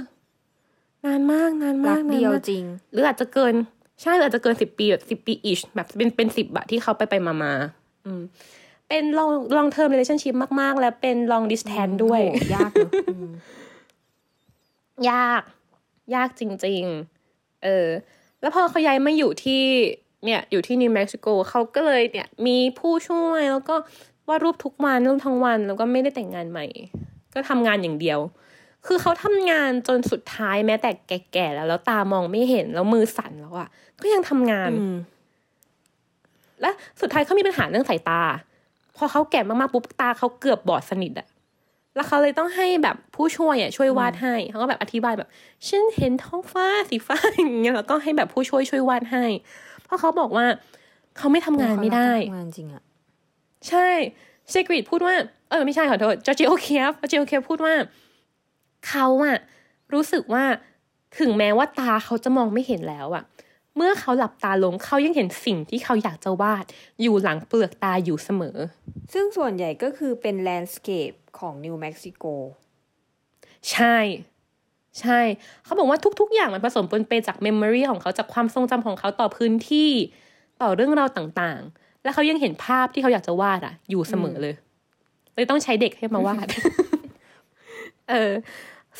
[1.06, 3.54] นานมากนานรัมากกเดียวนาจริง หรืออาจจะเกิน
[4.02, 7.52] ใช่หรืออาจจะเกินสิบปีแบบสิบปีอีชแบบเป็นเป็นสิบอะที่เขาไปไปมามา
[8.06, 8.22] อืม
[8.88, 13.30] เป็นลองลองเทอม relationship มาก ๆ แล้วเป็น long distance ด้วยโอ้ยากเนอะอืม
[15.10, 15.42] ยาก
[16.14, 16.84] ยากจริง
[17.24, 17.88] ๆ เออ
[18.40, 19.62] แล้วพอเขาย้ายมาอยู่ที่
[20.24, 23.74] เนี่ยอยู่ที่นิวเม็กซิโกเขาก็เลยเนี่ย มีผู้ช่วยแล้วก็
[24.28, 26.66] วาดรูปทุกวันรูปทั้งวัน แล้วก็ไม่ได้แต่งงานใหม่
[27.34, 28.18] ก็ทำงานอย่างเดียว
[28.86, 33.68] คือเขาทำงานจนสุดท้ายแม้แต่แแก่ๆแล้ว แล้วตามองไม่เห็นแล้วมือสั่นแล้วอะ
[34.02, 34.96] ก็ยังทำงานอืม
[36.60, 38.22] และสุดท้ายเขามีปัญหาเรื่องสายตา
[38.96, 41.26] พอเขาแก่มากๆปุ๊บตาเขาเกือบบอดสนิทอะ
[41.96, 45.28] แล้วเขาเลยต้องให้แบบผู้ช่วยอะช่วยวาดให้เขาก็แบบอธิบายแบบ
[45.66, 49.24] ฉันเห็นท้องฟ้าสีฟ้าอย่างเงี้ยแล้วก็ให้แบบผู้ช่วยช่วยวาดให้
[49.84, 50.46] เพราะเขาบอกว่า
[51.18, 52.82] เขาไม่ทำงานไม่ได้ทำงานจริงอะ
[53.68, 53.88] ใช่
[54.50, 55.14] เซกริดพูดว่า
[55.50, 57.74] เออไม่ใช่ขอโทษจอร์จิโอเคียฟจอร์จิโอเคียฟพูดว่า
[58.88, 59.38] เขาอะ
[59.92, 60.44] รู้สึกว่า
[61.18, 63.24] ถึงแม้ว่าตาเขาจะมองไม่เห็นแล้วอะ
[63.76, 66.64] เมื่อเขาหลับตาลงเขายังเห็นสิ่งที่เขาอยากจะวาด
[67.02, 68.56] อยู่หลังเปลือกตาอยู่เสมอ
[69.12, 72.24] ซึ่งส่วนใหญ่ก็คือเป็น landscape ของนิวเม็กซิโก
[73.72, 73.96] ใช่
[75.00, 75.20] ใช่
[75.64, 79.90] เขาบอกว่าทุก ๆ อย่างมันผสมปนเปจาก memory ของเขาจากความทรงจำของเขาต่อพื้นที่
[80.62, 84.54] ต่อเรื่องราวต่างๆ และเขายังเห็นภาพที่เขาอยากจะวาดอะอยู่เสมอเลย
[85.34, 86.46] เลยต้องใช้เด็กให้มาวาด
[88.10, 88.32] เออ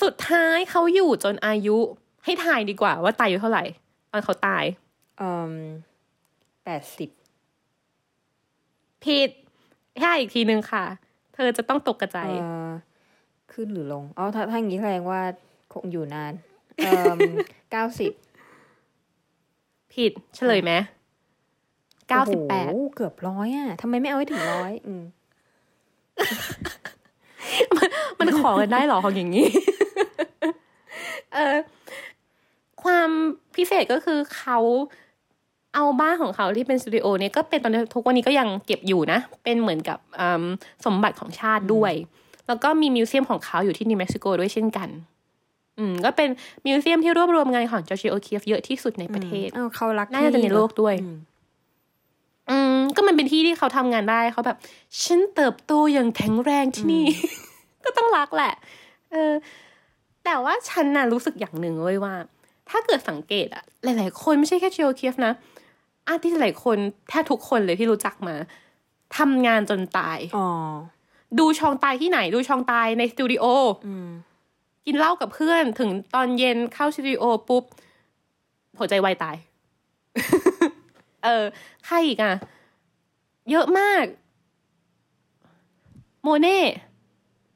[0.03, 1.79] สุดท้ายเขาอยู่จนอายุ
[2.25, 3.65] ให้ทายดีกว่าว่าตายอายุเท่าไหร่
[4.13, 4.65] ตอนเขาตาย
[5.21, 5.55] อืม
[6.65, 7.11] แปดสิบ
[9.05, 9.31] ผิด
[9.99, 10.85] แค่อีกทีนึงค่ะ
[11.35, 12.71] เธอจะต้องตกกระจายเอ่อ
[13.53, 15.21] ขึ้นหรือลงอ๋อถ้าถ้าอย่างนี้แสดงว่า
[15.73, 16.33] คงอยู่นาน
[16.77, 17.19] เอ่ม
[17.71, 18.13] เก้าสิบ
[19.95, 20.73] ผิดเฉลยไหม
[22.09, 25.03] เก้าสิบแปดโอ้โหเกือบร้อยอะทำไมไม่เอาให้ถึงร้อยอืม
[28.21, 29.47] มันขอกันได้เหรอของอย่างนี้
[31.35, 31.57] เออ
[32.83, 33.09] ความ
[33.57, 34.59] พิเศษก็คือเขา
[35.75, 40.45] เอาบ้านของเขาที่เป็นสตูดิโอเนี่ยก็เป็นตอนนี้ทุกวันนี้ก็ยังเก็บอยู่นะ เป็นเหมือนกับอืม
[40.85, 41.93] สมบัติของชาติด้วย
[42.47, 44.89] แล้วก็มี museum ของเขาอยู่ที่นิวเม็กซิโกด้วยเช่นกัน
[45.79, 46.29] อืม ก็เป็น
[46.65, 51.17] museum ที่รวบรวมงานของจอร์เจีย โอคีฟเยอะที่สุดในประเทศเอ้าเขารักน่าจะในโลกด้วย อืม
[52.51, 54.57] อืมก็มันเป็นที่ที่เขาทำงานได้เขาแบบ
[55.03, 57.07] ฉันเติบโตอย่างแข็งแรงที่นี่
[57.85, 58.53] ก็ต้องรักแหละ
[59.13, 59.33] เออ
[60.25, 62.15] แต่ว่าฉันน่ะรู้สึกอย่างหนึ่งเว้ยว่า
[62.71, 65.33] ถ้าเกิดสังเกตอะหลาย ๆ คนไม่ใช่แค่เชียวเคียฟนะ
[66.09, 66.77] อาร์ติสต์หลายคน
[67.09, 68.35] แทบทุกคนเลยที่รู้จักมา
[69.19, 70.49] ทำงานจนตายอ๋อ
[71.39, 73.45] ดูชองตายที่ไหน ดูชองตายในสตูดิโอ
[73.87, 74.09] อืม
[74.87, 77.65] กินเหล้ากับเพื่อนถึงตอนเย็นเข้าสตูดิโอปุ๊บ
[78.79, 79.37] หัวใจวายตาย
[81.25, 81.45] เออ
[81.87, 82.33] ใครอีกอะ
[83.51, 84.05] เยอะมาก
[86.23, 86.61] โมเน่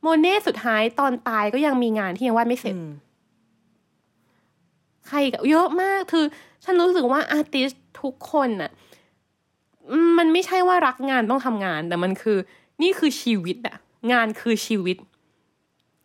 [0.05, 2.91] โมเน่สุดท้ายตอนตายก็ยังมีงานที่ยังวาดไม่เสร็จอืม
[5.07, 6.25] ใครอีกอะเยอะมากคือ
[6.65, 7.71] ฉันรู้สึกว่า artist
[8.03, 8.71] ทุกคนน่ะ
[9.91, 12.39] อืมมันไม่ใช่ว่ารักงานต้องทำงาน แต่มันคือ
[12.83, 13.77] นี่คือชีวิตอะ
[14.13, 14.97] งานคือชีวิต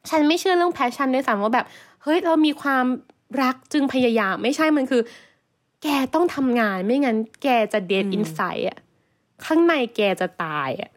[0.10, 1.66] ฉันไม่เชื่อเรื่อง passion ด้วยซ้ำว่าแบบ
[2.04, 2.86] เฮ้ย เรามีความ
[3.42, 5.02] รักจึงพยายาม ไม่ใช่มันคือ
[5.84, 8.80] แกต้องทำงานไม่งั้น แกจะเด d อินไซด์อะ
[9.46, 10.92] ข้างในแกจะตายอะ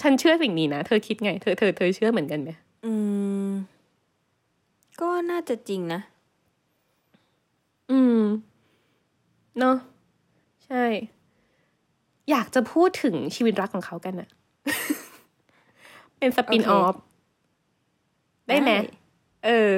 [0.00, 2.50] ฉันเชื่อสิ่งนี้นะ เธอคิดไง เธอเธอเธอเชื่อเหมือนกันไหม
[2.84, 2.92] อื
[3.48, 3.50] ม
[5.00, 6.00] ก็น่าจะจริงนะ
[7.90, 8.20] อืม
[9.58, 9.76] เนาะ
[10.66, 10.84] ใช่
[12.30, 14.28] อยากจะพูดถึงชีวิตรักของเขากันอะ
[16.18, 16.94] เป็น spin-off
[18.48, 18.70] ได้ไหม
[19.46, 19.72] เออ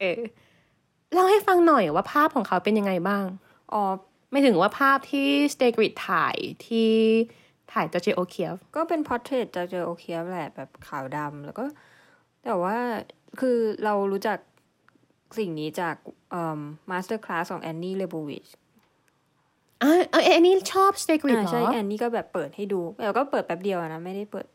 [0.00, 0.20] เออ
[1.12, 3.24] เล่าให้ฟังหน่อยว่าภาพของเขาเป็นยังไงบ้าง
[3.72, 3.82] อ๋อ
[4.30, 6.92] หมายถึงว่าภาพที่สตีกลิตซ์ถ่ายที่
[7.72, 11.64] ถ่ายจอร์เจีย โอคีฟก็เป็น portrait จะเจอโอเคแหละแบบขาวดำแล้วก็
[12.44, 12.76] แต่ว่า
[13.40, 14.38] คือเรารู้จัก
[15.38, 15.96] สิ่งนี้จาก
[16.30, 18.46] เอ่อ masterclass ของแอนนี่เลโบวิช
[19.82, 24.46] อ่าเอออันนี้ชอบสตีกลิตซ์อ่าเหรใช่อแอนนี่ก็แบบเปิดให้ดูแต่ก็เปิดแป๊บเดียวอะนะ ไม่ได้เปิด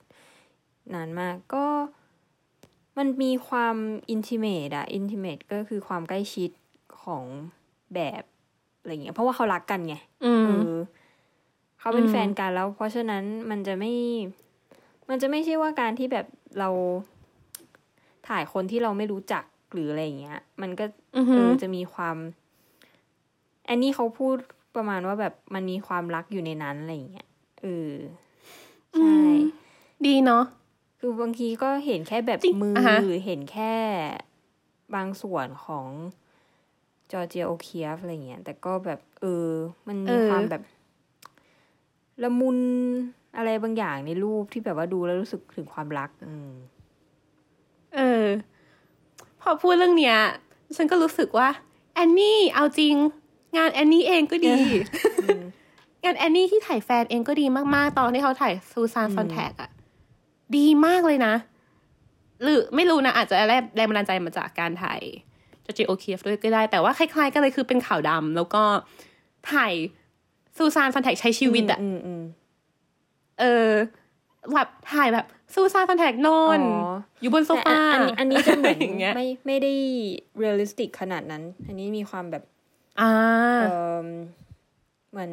[0.94, 1.66] นานมากก็
[2.98, 3.76] มันมีความ
[4.12, 6.50] อินทิเมตอะอินทิเมตก็คือความใกล้ชิด
[7.04, 7.24] ของ
[7.96, 8.24] แบบ
[8.80, 10.76] อะไรเงี้ยเพราะว่าเขารักกันไงอืมเออ
[11.80, 13.94] เขาเป็นอืมแฟนกันแล้ว เพราะฉะนั้นมันจะไม่
[15.10, 16.26] มันจะไม่ใช่ว่าการที่แบบ
[16.60, 16.70] เรา
[18.28, 20.86] ถ่ายคนที่เราไม่รู้จักหรืออะไรอย่างเงี้ย มันก็
[21.16, 22.18] อือเอหืออจะมีความ
[23.66, 24.36] แอนนี่เขาพูด
[24.76, 27.28] ประมาณว่าแบบมันมีความรักอยู่ในนั้นอะไรอย่างเงี้ย
[27.62, 27.94] เออ
[28.98, 29.18] ใช่
[30.06, 30.44] ดีเนาะ
[31.00, 33.74] คือบางทีก็เห็นแค่แบบจริงมืออะฮะเห็นแค่
[34.96, 35.88] บางส่วนของ
[37.12, 39.48] จอร์เจียโอเคียฟอะไรเงี้ยแต่ก็แบบ เออ
[39.88, 40.62] มันมีความแบบ
[42.24, 42.58] ละมุน
[43.38, 46.52] อะไรบางอย่างในรูปที่แบบว่าดูแล้วรู้สึกถึงความรัก อืม
[47.96, 48.26] เออ
[49.42, 50.18] พอพูดเรื่องเนี้ย
[50.76, 51.48] ฉันก็รู้สึกว่า
[51.94, 52.96] แอนนี่ เอาจริง
[53.58, 54.56] งานแอนนี่เองก็ดี
[56.04, 59.70] งานแอนนี่ที่ถ่ายแฟนเองก็ดีมากๆ ตอนที่เขาถ่ายซูซาน ซอนแท็กอะ
[60.58, 61.34] ดีมากเลยนะ
[62.42, 65.02] หรือไม่รู้นะ อาจจะแรงแรงบันดาลใจมาจากการถ่าย
[65.66, 68.64] จอร์เจีย โอคีฟด้วยก็ได้ แต่ว่าคล้ายๆกันเลยคือเป็นขาวดำแล้วก็
[69.52, 69.74] ถ่าย
[70.58, 72.24] ซูซาน ซอนแท็กใช้ชีวิตอะอืมอืม
[73.40, 73.72] เออ
[74.54, 79.74] แบบถ่ายแบบซูซานฟอนแทกนอนอ๋ออยู่บนโซแต่ฟาอันอันอันนี้จะเหมือนอย่างเงี้ยไม่ไม่ได้
[80.38, 82.44] เรียลลิสติกขนาดนั้น อันนี้มีความแบบ
[83.02, 83.12] อ่า
[83.62, 83.66] เอ
[84.06, 84.08] อ
[85.12, 85.32] เหมือน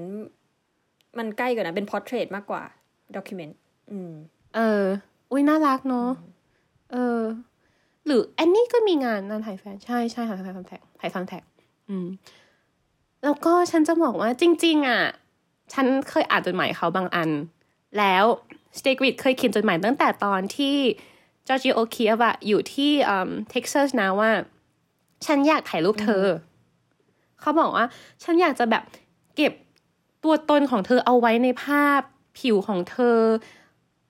[1.18, 2.62] มันใกล้กว่านะเป็นพอร์เทรตมากกว่า
[3.16, 3.58] ด็อกิเมนต์
[3.90, 4.12] อืม
[4.56, 4.84] เออ
[5.30, 6.08] อุ้ยน่ารักเนาะ
[6.92, 7.20] เออ
[8.06, 11.42] หรือแอนนี่ก็มีงานนั่นถ่ายแฟน ใช่ใช่ถ่ายถ่ายซันแท็กถ่ายซันแท็ก
[11.90, 12.06] อืม
[13.24, 15.02] แล้วก็ฉันจะบอกว่าจริง ๆ อะ
[15.72, 17.30] ฉันเคยอ่านจดหมายเขาบางอัน
[17.98, 18.24] แล้ว
[18.78, 20.76] สตีกลิตซ์เคยเขียนจดหมายตั้งแต่ตอนที่
[21.46, 22.92] จอร์เจีย โอคีฟอะอยู่ที่
[23.50, 24.30] เท็กซัสนะว่า
[25.26, 26.24] ฉันอยากถ่ายรูปเธอ
[27.40, 27.86] เขาบอกว่า
[28.22, 28.82] ฉันอยากจะแบบ
[29.36, 29.52] เก็บ
[30.24, 32.00] ตัวตนของเธอเอาไว้ในภาพ
[32.40, 33.18] ผิวของเธอ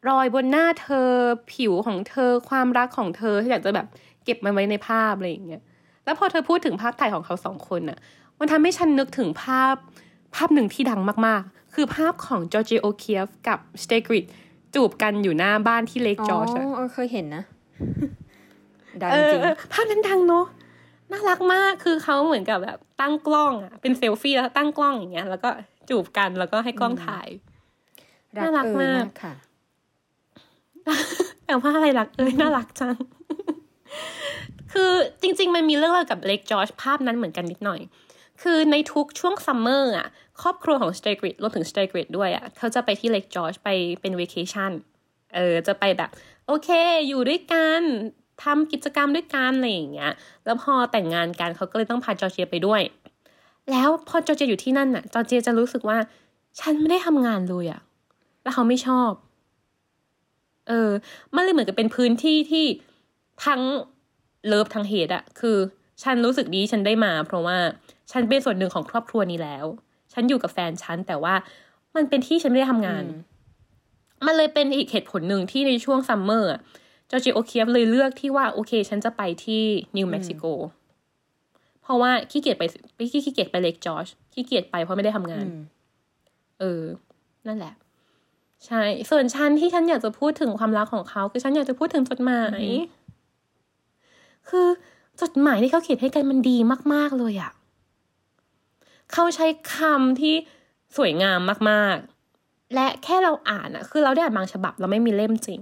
[0.08, 1.08] รอยบนหน้าเธอ
[1.54, 3.86] ผิวของเธอ ความรักของเธออยากจะแบบ
[4.24, 5.62] เก็บมันไว้ในภาพอะไรอย่างเงี้ย
[6.04, 7.98] แล้วพอเธอพูดถึงภาพถ่ายของเขาสองคนน่ะ
[8.38, 9.74] มันทำให้ฉันนึกถึงภาพ
[10.34, 14.24] ภาพหนึ่งที่ดังมากๆ คือภาพของจอร์จิโอเคียฟกับสเตกริด
[14.74, 17.42] จูบกันอยู่หน้าบ้านที่เลกจอร์จอ๋อเออเคยเห็นนะ
[19.02, 20.46] ดังเออจริงเออภาพนั้นดังเนาะ
[21.10, 25.50] น่ารักมากคือเขาเหมือนกับแบบตั้งกล้องอะเป็นเซลฟี่แล้วตั้งกล้องอย่างเงี้ย แล้วก็
[25.88, 27.28] จูบกันแล้วก็ให้กล้องถ่าย
[28.36, 29.34] น่ารักเออมากค่ะ
[31.46, 32.96] แต่ว่าอะไรรักเอ้ยน่ารักจัง
[34.74, 37.80] คือจริง ๆ มันมีเรื่องเล่ากับเลกจอร์จภาพนั้นเหมือนกันนิดหน่อย
[38.42, 40.08] คือในทุกช่วง summer อะ
[40.42, 43.68] ครอบครัวของสตีกลิตซ์รวมถึงสตีกลิตซ์ด้วยอะเขาจะไปที่เลกจอร์จไป
[44.00, 44.72] เป็น vacation
[45.34, 46.10] เออจะไปแบบ
[46.46, 46.68] โอเค
[47.08, 47.82] อยู่ด้วยกัน
[48.44, 50.12] ทำกิจกรรมด้วยกันอะไรอย่างเงี้ย
[50.44, 52.82] แล้วพอแต่งงานกันเขาก็เลยต้องพาจอร์เจียไปด้วย
[53.70, 55.98] แล้วพอจอร์เจียอยู่ที่นั่นน่ะ จอร์เจียจะรู้สึกว่า
[56.60, 57.80] ฉันไม่ได้ทำงานเลยอะ
[58.42, 59.10] แล้วเขาไม่ชอบ
[60.68, 60.90] เออ
[61.34, 62.64] มันเลยเหมือนกับเป็นพื้นที่ที่
[63.46, 63.62] ทั้ง
[64.46, 65.56] love ทั้ง hate อะคือ
[66.02, 67.58] ฉันรู้สึกดีฉันได้มา เพราะว่า
[68.12, 69.64] ฉันเป็นส่วนหนึ่งของครอบครัวนี้แล้ว
[70.12, 71.34] ฉันอยู่กับแฟนฉันแต่ว่า
[71.96, 73.04] มันเป็นที่ฉันไม่ได้ทำงาน
[74.26, 76.60] มันเลยเป็นอีกเหตุผลหนึ่งที่ในช่วง summer อะ
[77.10, 79.62] จอร์เจีย โอคีฟเลยเลือกที่ว่าโอเค ฉันจะไปที่
[79.96, 80.44] นิวเม็กซิโก
[81.82, 82.64] เพราะว่าขี้เกียจไป
[83.12, 85.60] ขี้ขี้เกียจไปเลกจอร์จขี้เกียจไปเพราะไม่ได้ทำงานอืม
[86.60, 86.82] เออ
[87.46, 87.74] นั่นแหละ
[88.66, 92.62] ใช่ ส่วนฉันที่ฉันอยากจะพูดถึงความรักของเขา คือฉันอยากจะพูดถึงจดหมาย
[94.48, 94.66] คือ
[95.20, 96.56] จดหมายที่เขาเขียนให้กันมันดี
[96.92, 97.52] มาก ๆเลยอะ
[99.12, 100.34] เขาใช้คำที่
[100.96, 105.60] สวยงามมากๆ และแค่เราอ่านอะคือเราได้อ่านบางฉบับเราไม่มีเล่มจริง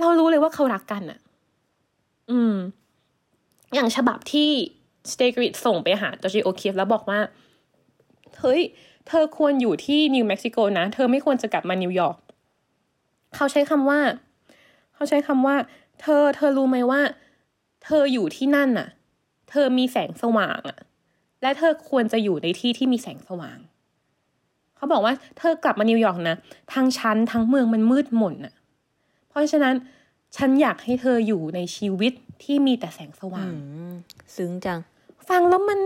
[0.00, 1.18] เรารู้เลยว่าเขารักกันอะ
[2.30, 2.54] อืม
[3.74, 4.50] อย่างฉบับที่
[5.12, 7.20] สตีกลิตซ์ส่งไปหาจอร์เจีย โอคีฟแล้วบอกว่า
[8.40, 8.60] เฮ้ย
[9.08, 12.16] เธอควรอยู่ที่นิวเม็กซิโกนะ เธอไม่ควรจะกลับมานิวยอร์ก
[13.36, 14.00] เขาใช้คำว่า
[14.94, 15.56] เขาใช้คำว่า
[16.00, 17.00] เธอ เธอรู้ไหมว่า
[17.84, 18.88] เธออยู่ที่นั่นน่ะ
[19.50, 20.78] เธอมีแสงสว่างอะ
[21.42, 23.58] และเธอควรจะอยู่ในที่ที่มีแสงสว่าง
[24.76, 26.36] เขาบอกว่าเธอกลับมานิวยอร์กนะ
[26.72, 28.54] ทั้งฉันทั้งเมืองมันมืดมนน่ะ
[29.28, 29.74] เพราะฉะนั้น
[30.36, 32.12] ฉันอยากให้เธออยู่ในชีวิต
[32.42, 33.92] ที่มีแต่แสงสว่างอืม
[34.36, 34.78] ซึ้งจัง
[35.28, 35.80] ฟังแล้วมัน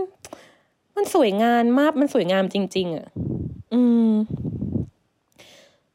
[0.95, 3.07] มันสวยงามมากมันสวยงามจริง ๆอะ
[3.73, 4.11] อืม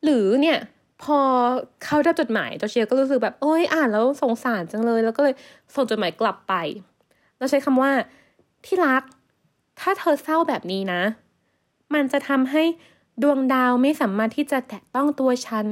[0.05, 0.59] หรือเนี่ย
[1.03, 1.19] พอ
[1.85, 5.35] เขาได้จดหมายจอร์เชียก็รู้สึกแบบโอ้ยอ่านแล้วสงสารจังเลย แล้วก็เลย
[5.75, 6.55] ส่งจดหมายกลับไป
[7.39, 7.91] แล้วใช้คำว่า
[8.67, 9.03] ที่รัก
[9.81, 11.03] ถ้าเธอเศร้าแบบนี้นะ
[11.95, 12.63] มันจะทำให้
[13.23, 15.67] ดวงดาวไม่สามารถที่จะแตะต้องตัวฉัน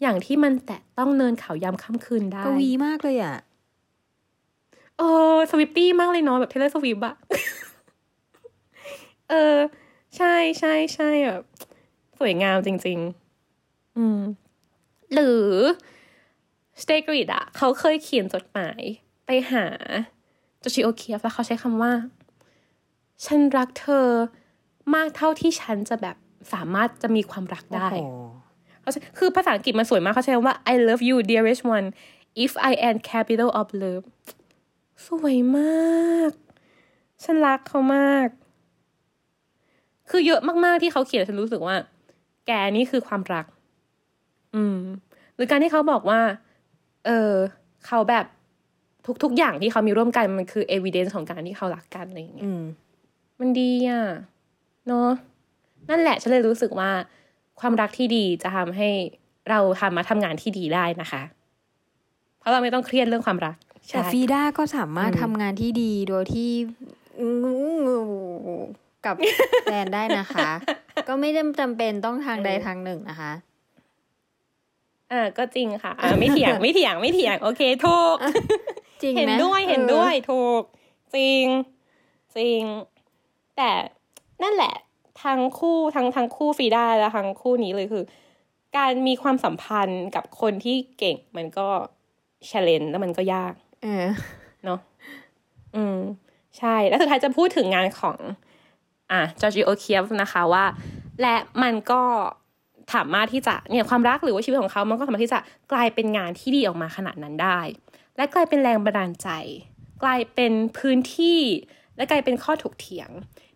[0.00, 3.36] อย่างที่มันแตะต้องเนินเขายามค่ำคืนได้กวีมากเลยอะ
[4.98, 7.14] เออสวิปปี้มากเลยเนาะแบบเทเลสวิปอะ
[9.30, 9.56] เออ
[10.16, 11.42] ใช่ใช่ใช่แบบ
[12.18, 12.98] สวยงามจริง
[13.48, 14.20] ๆ อืม
[15.14, 15.48] หรือ
[16.82, 18.80] สเตกริดอะเขาเคยเขียนจดหมาย
[19.26, 19.66] ไปหา
[20.62, 21.92] จชิโอเคียฟแล้วเขาใช้คำว่า
[23.24, 24.06] ฉันรักเธอ
[24.94, 26.16] มากเท่าที่ฉันจะแบบ
[26.52, 28.08] สามารถจะมีความรักได้โอ้โห
[28.80, 31.88] เขาใช้คือภาษาอังกฤษมันสวยมากเขาใช้คำว่า I love you dearest one
[32.44, 34.04] if I am capital of love
[35.06, 36.32] สวยมาก
[37.22, 38.28] ฉันรักเขามาก
[40.10, 41.76] คือเยอะมาก ๆ ที่เขาเขียนฉันรู้สึกว่า
[42.46, 43.46] แกนี่คือความรัก
[44.56, 44.78] อืม
[45.34, 46.20] หรือการที่เขาบอกว่า
[47.06, 47.32] เออ
[47.86, 48.26] เขาแบบ
[49.22, 52.62] ทุกๆอย่างที่เขามีร่วมกันมันคือ evidence ของการที่เขารักกันอะไรอย่างเงี้ยอืม
[53.40, 54.02] มันดีอะ
[54.86, 55.08] เนาะ
[55.88, 56.90] นั่นแหละฉันเลยรู้สึกว่า
[57.60, 58.88] ความรักที่ดีจะทำให้
[59.50, 61.22] เราทำมาทำงานที่ดีได้นะคะ
[62.38, 63.56] เพราะเราไม่ต้องเครียดเรื่องความรัก
[63.88, 66.50] แต่ใช่ฟีด้าก็สามารถอืมทำงานที่ดีโดยที่
[69.06, 69.16] กับ
[69.64, 70.50] แฟนได้นะคะ
[71.08, 73.32] ก็ไม่ได้จำเป็นต้องทางใดทางหนึ่งนะคะ
[75.12, 78.16] อ่าก็จริงค่ะอ่าไม่เถียงไม่เถียงไม่เถียงโอเคถูก
[79.02, 80.62] จริงไหมเห็นด้วยเห็นด้วยถูก
[81.16, 81.44] จริง
[82.36, 82.62] จริง
[83.56, 83.70] แต่
[84.42, 84.74] นั่นแหละ
[85.24, 88.04] ทั้งคู่ทั้งทั้งคู่ฟรีได้และทั้งคู่นี้เลยคือ
[88.76, 91.68] การมีความสัมพันธ์กับคนที่เก่งมันก็
[92.46, 93.52] เชลเลนแล้วมันก็ยาก
[93.82, 94.06] เออ
[94.64, 94.80] เนาะ
[95.76, 95.98] อืม
[96.58, 98.18] ใช่ แล้วสุดท้ายจะพูดถึงงานของ
[99.12, 100.64] อะจอร์จิโอเคียฟนะคะว่า
[101.22, 102.02] และมันก็
[102.94, 105.40] สามารถที่จะเนี่ยความรักหรือว่าชีวิตของเขา มันก็สามารถที่จะ
[105.72, 107.60] กลายเป็นงานที่ดีออกมาขนาดนั้นได้
[108.16, 109.28] และกลายเป็นแรงบันดาลใจ
[110.02, 111.40] กลายเป็นพื้นที่
[111.96, 113.10] และกลายเป็นข้อถกเถียง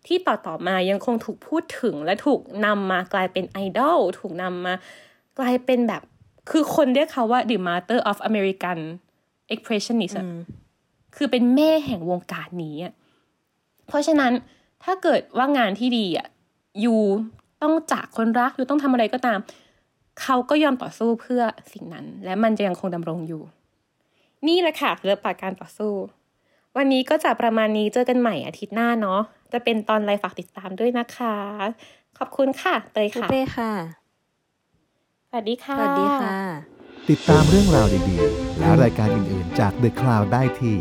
[0.06, 4.74] ที่ต่อต่อๆมายังคงถูกพูดถึงและถูกนำมากลายเป็นไอดอลถูกนำมา
[5.38, 6.02] กลายเป็นแบบ
[6.50, 8.78] คือคนเรียกเขาว่า the mother of American
[9.54, 10.26] expressionist อะ
[11.16, 12.92] คือเป็นแม่แห่งวงการนี้อะ
[13.86, 14.32] เพราะฉะนั้น
[14.84, 16.28] ถ้าเกิดว่างานที่ดีอะ
[16.80, 17.00] อยู่
[17.64, 19.38] ต้องจากคนรักอยู่ต้องทำอะไรก็ตาม
[20.22, 21.42] เขาก็ยอมต่อสู้เพื่อ
[21.72, 23.42] สิ่งนั้น และมันจะยังคงดำรงอยู่
[24.46, 25.92] นี่แหละค่ะเรือป่าการต่อสู้
[26.76, 29.20] วันนี้ก็จะประมาณนี้เจอกันใหม่อาทิตย์หน้าเนาะ
[29.52, 31.36] จะเป็นตอนอะไรฝากติดตามด้วยนะคะ
[32.18, 33.72] ขอบคุณค่ะ เตยปูค่ะเป้ค่ะ
[35.30, 36.36] สวัสดีค่ะสวัสดีค่ะ
[37.10, 40.74] ติดตามเรื่องราวดีๆ และรายการอื่นๆ จาก The Cloud ได้ที่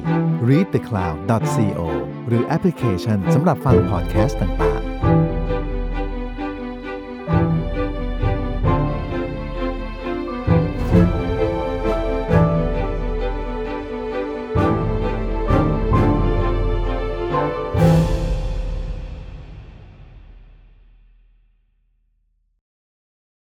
[0.49, 1.81] readthecloud.co
[2.27, 4.82] หรือแอปพลิเคชันสำหรับฟังพอดแคสต์ต่างๆ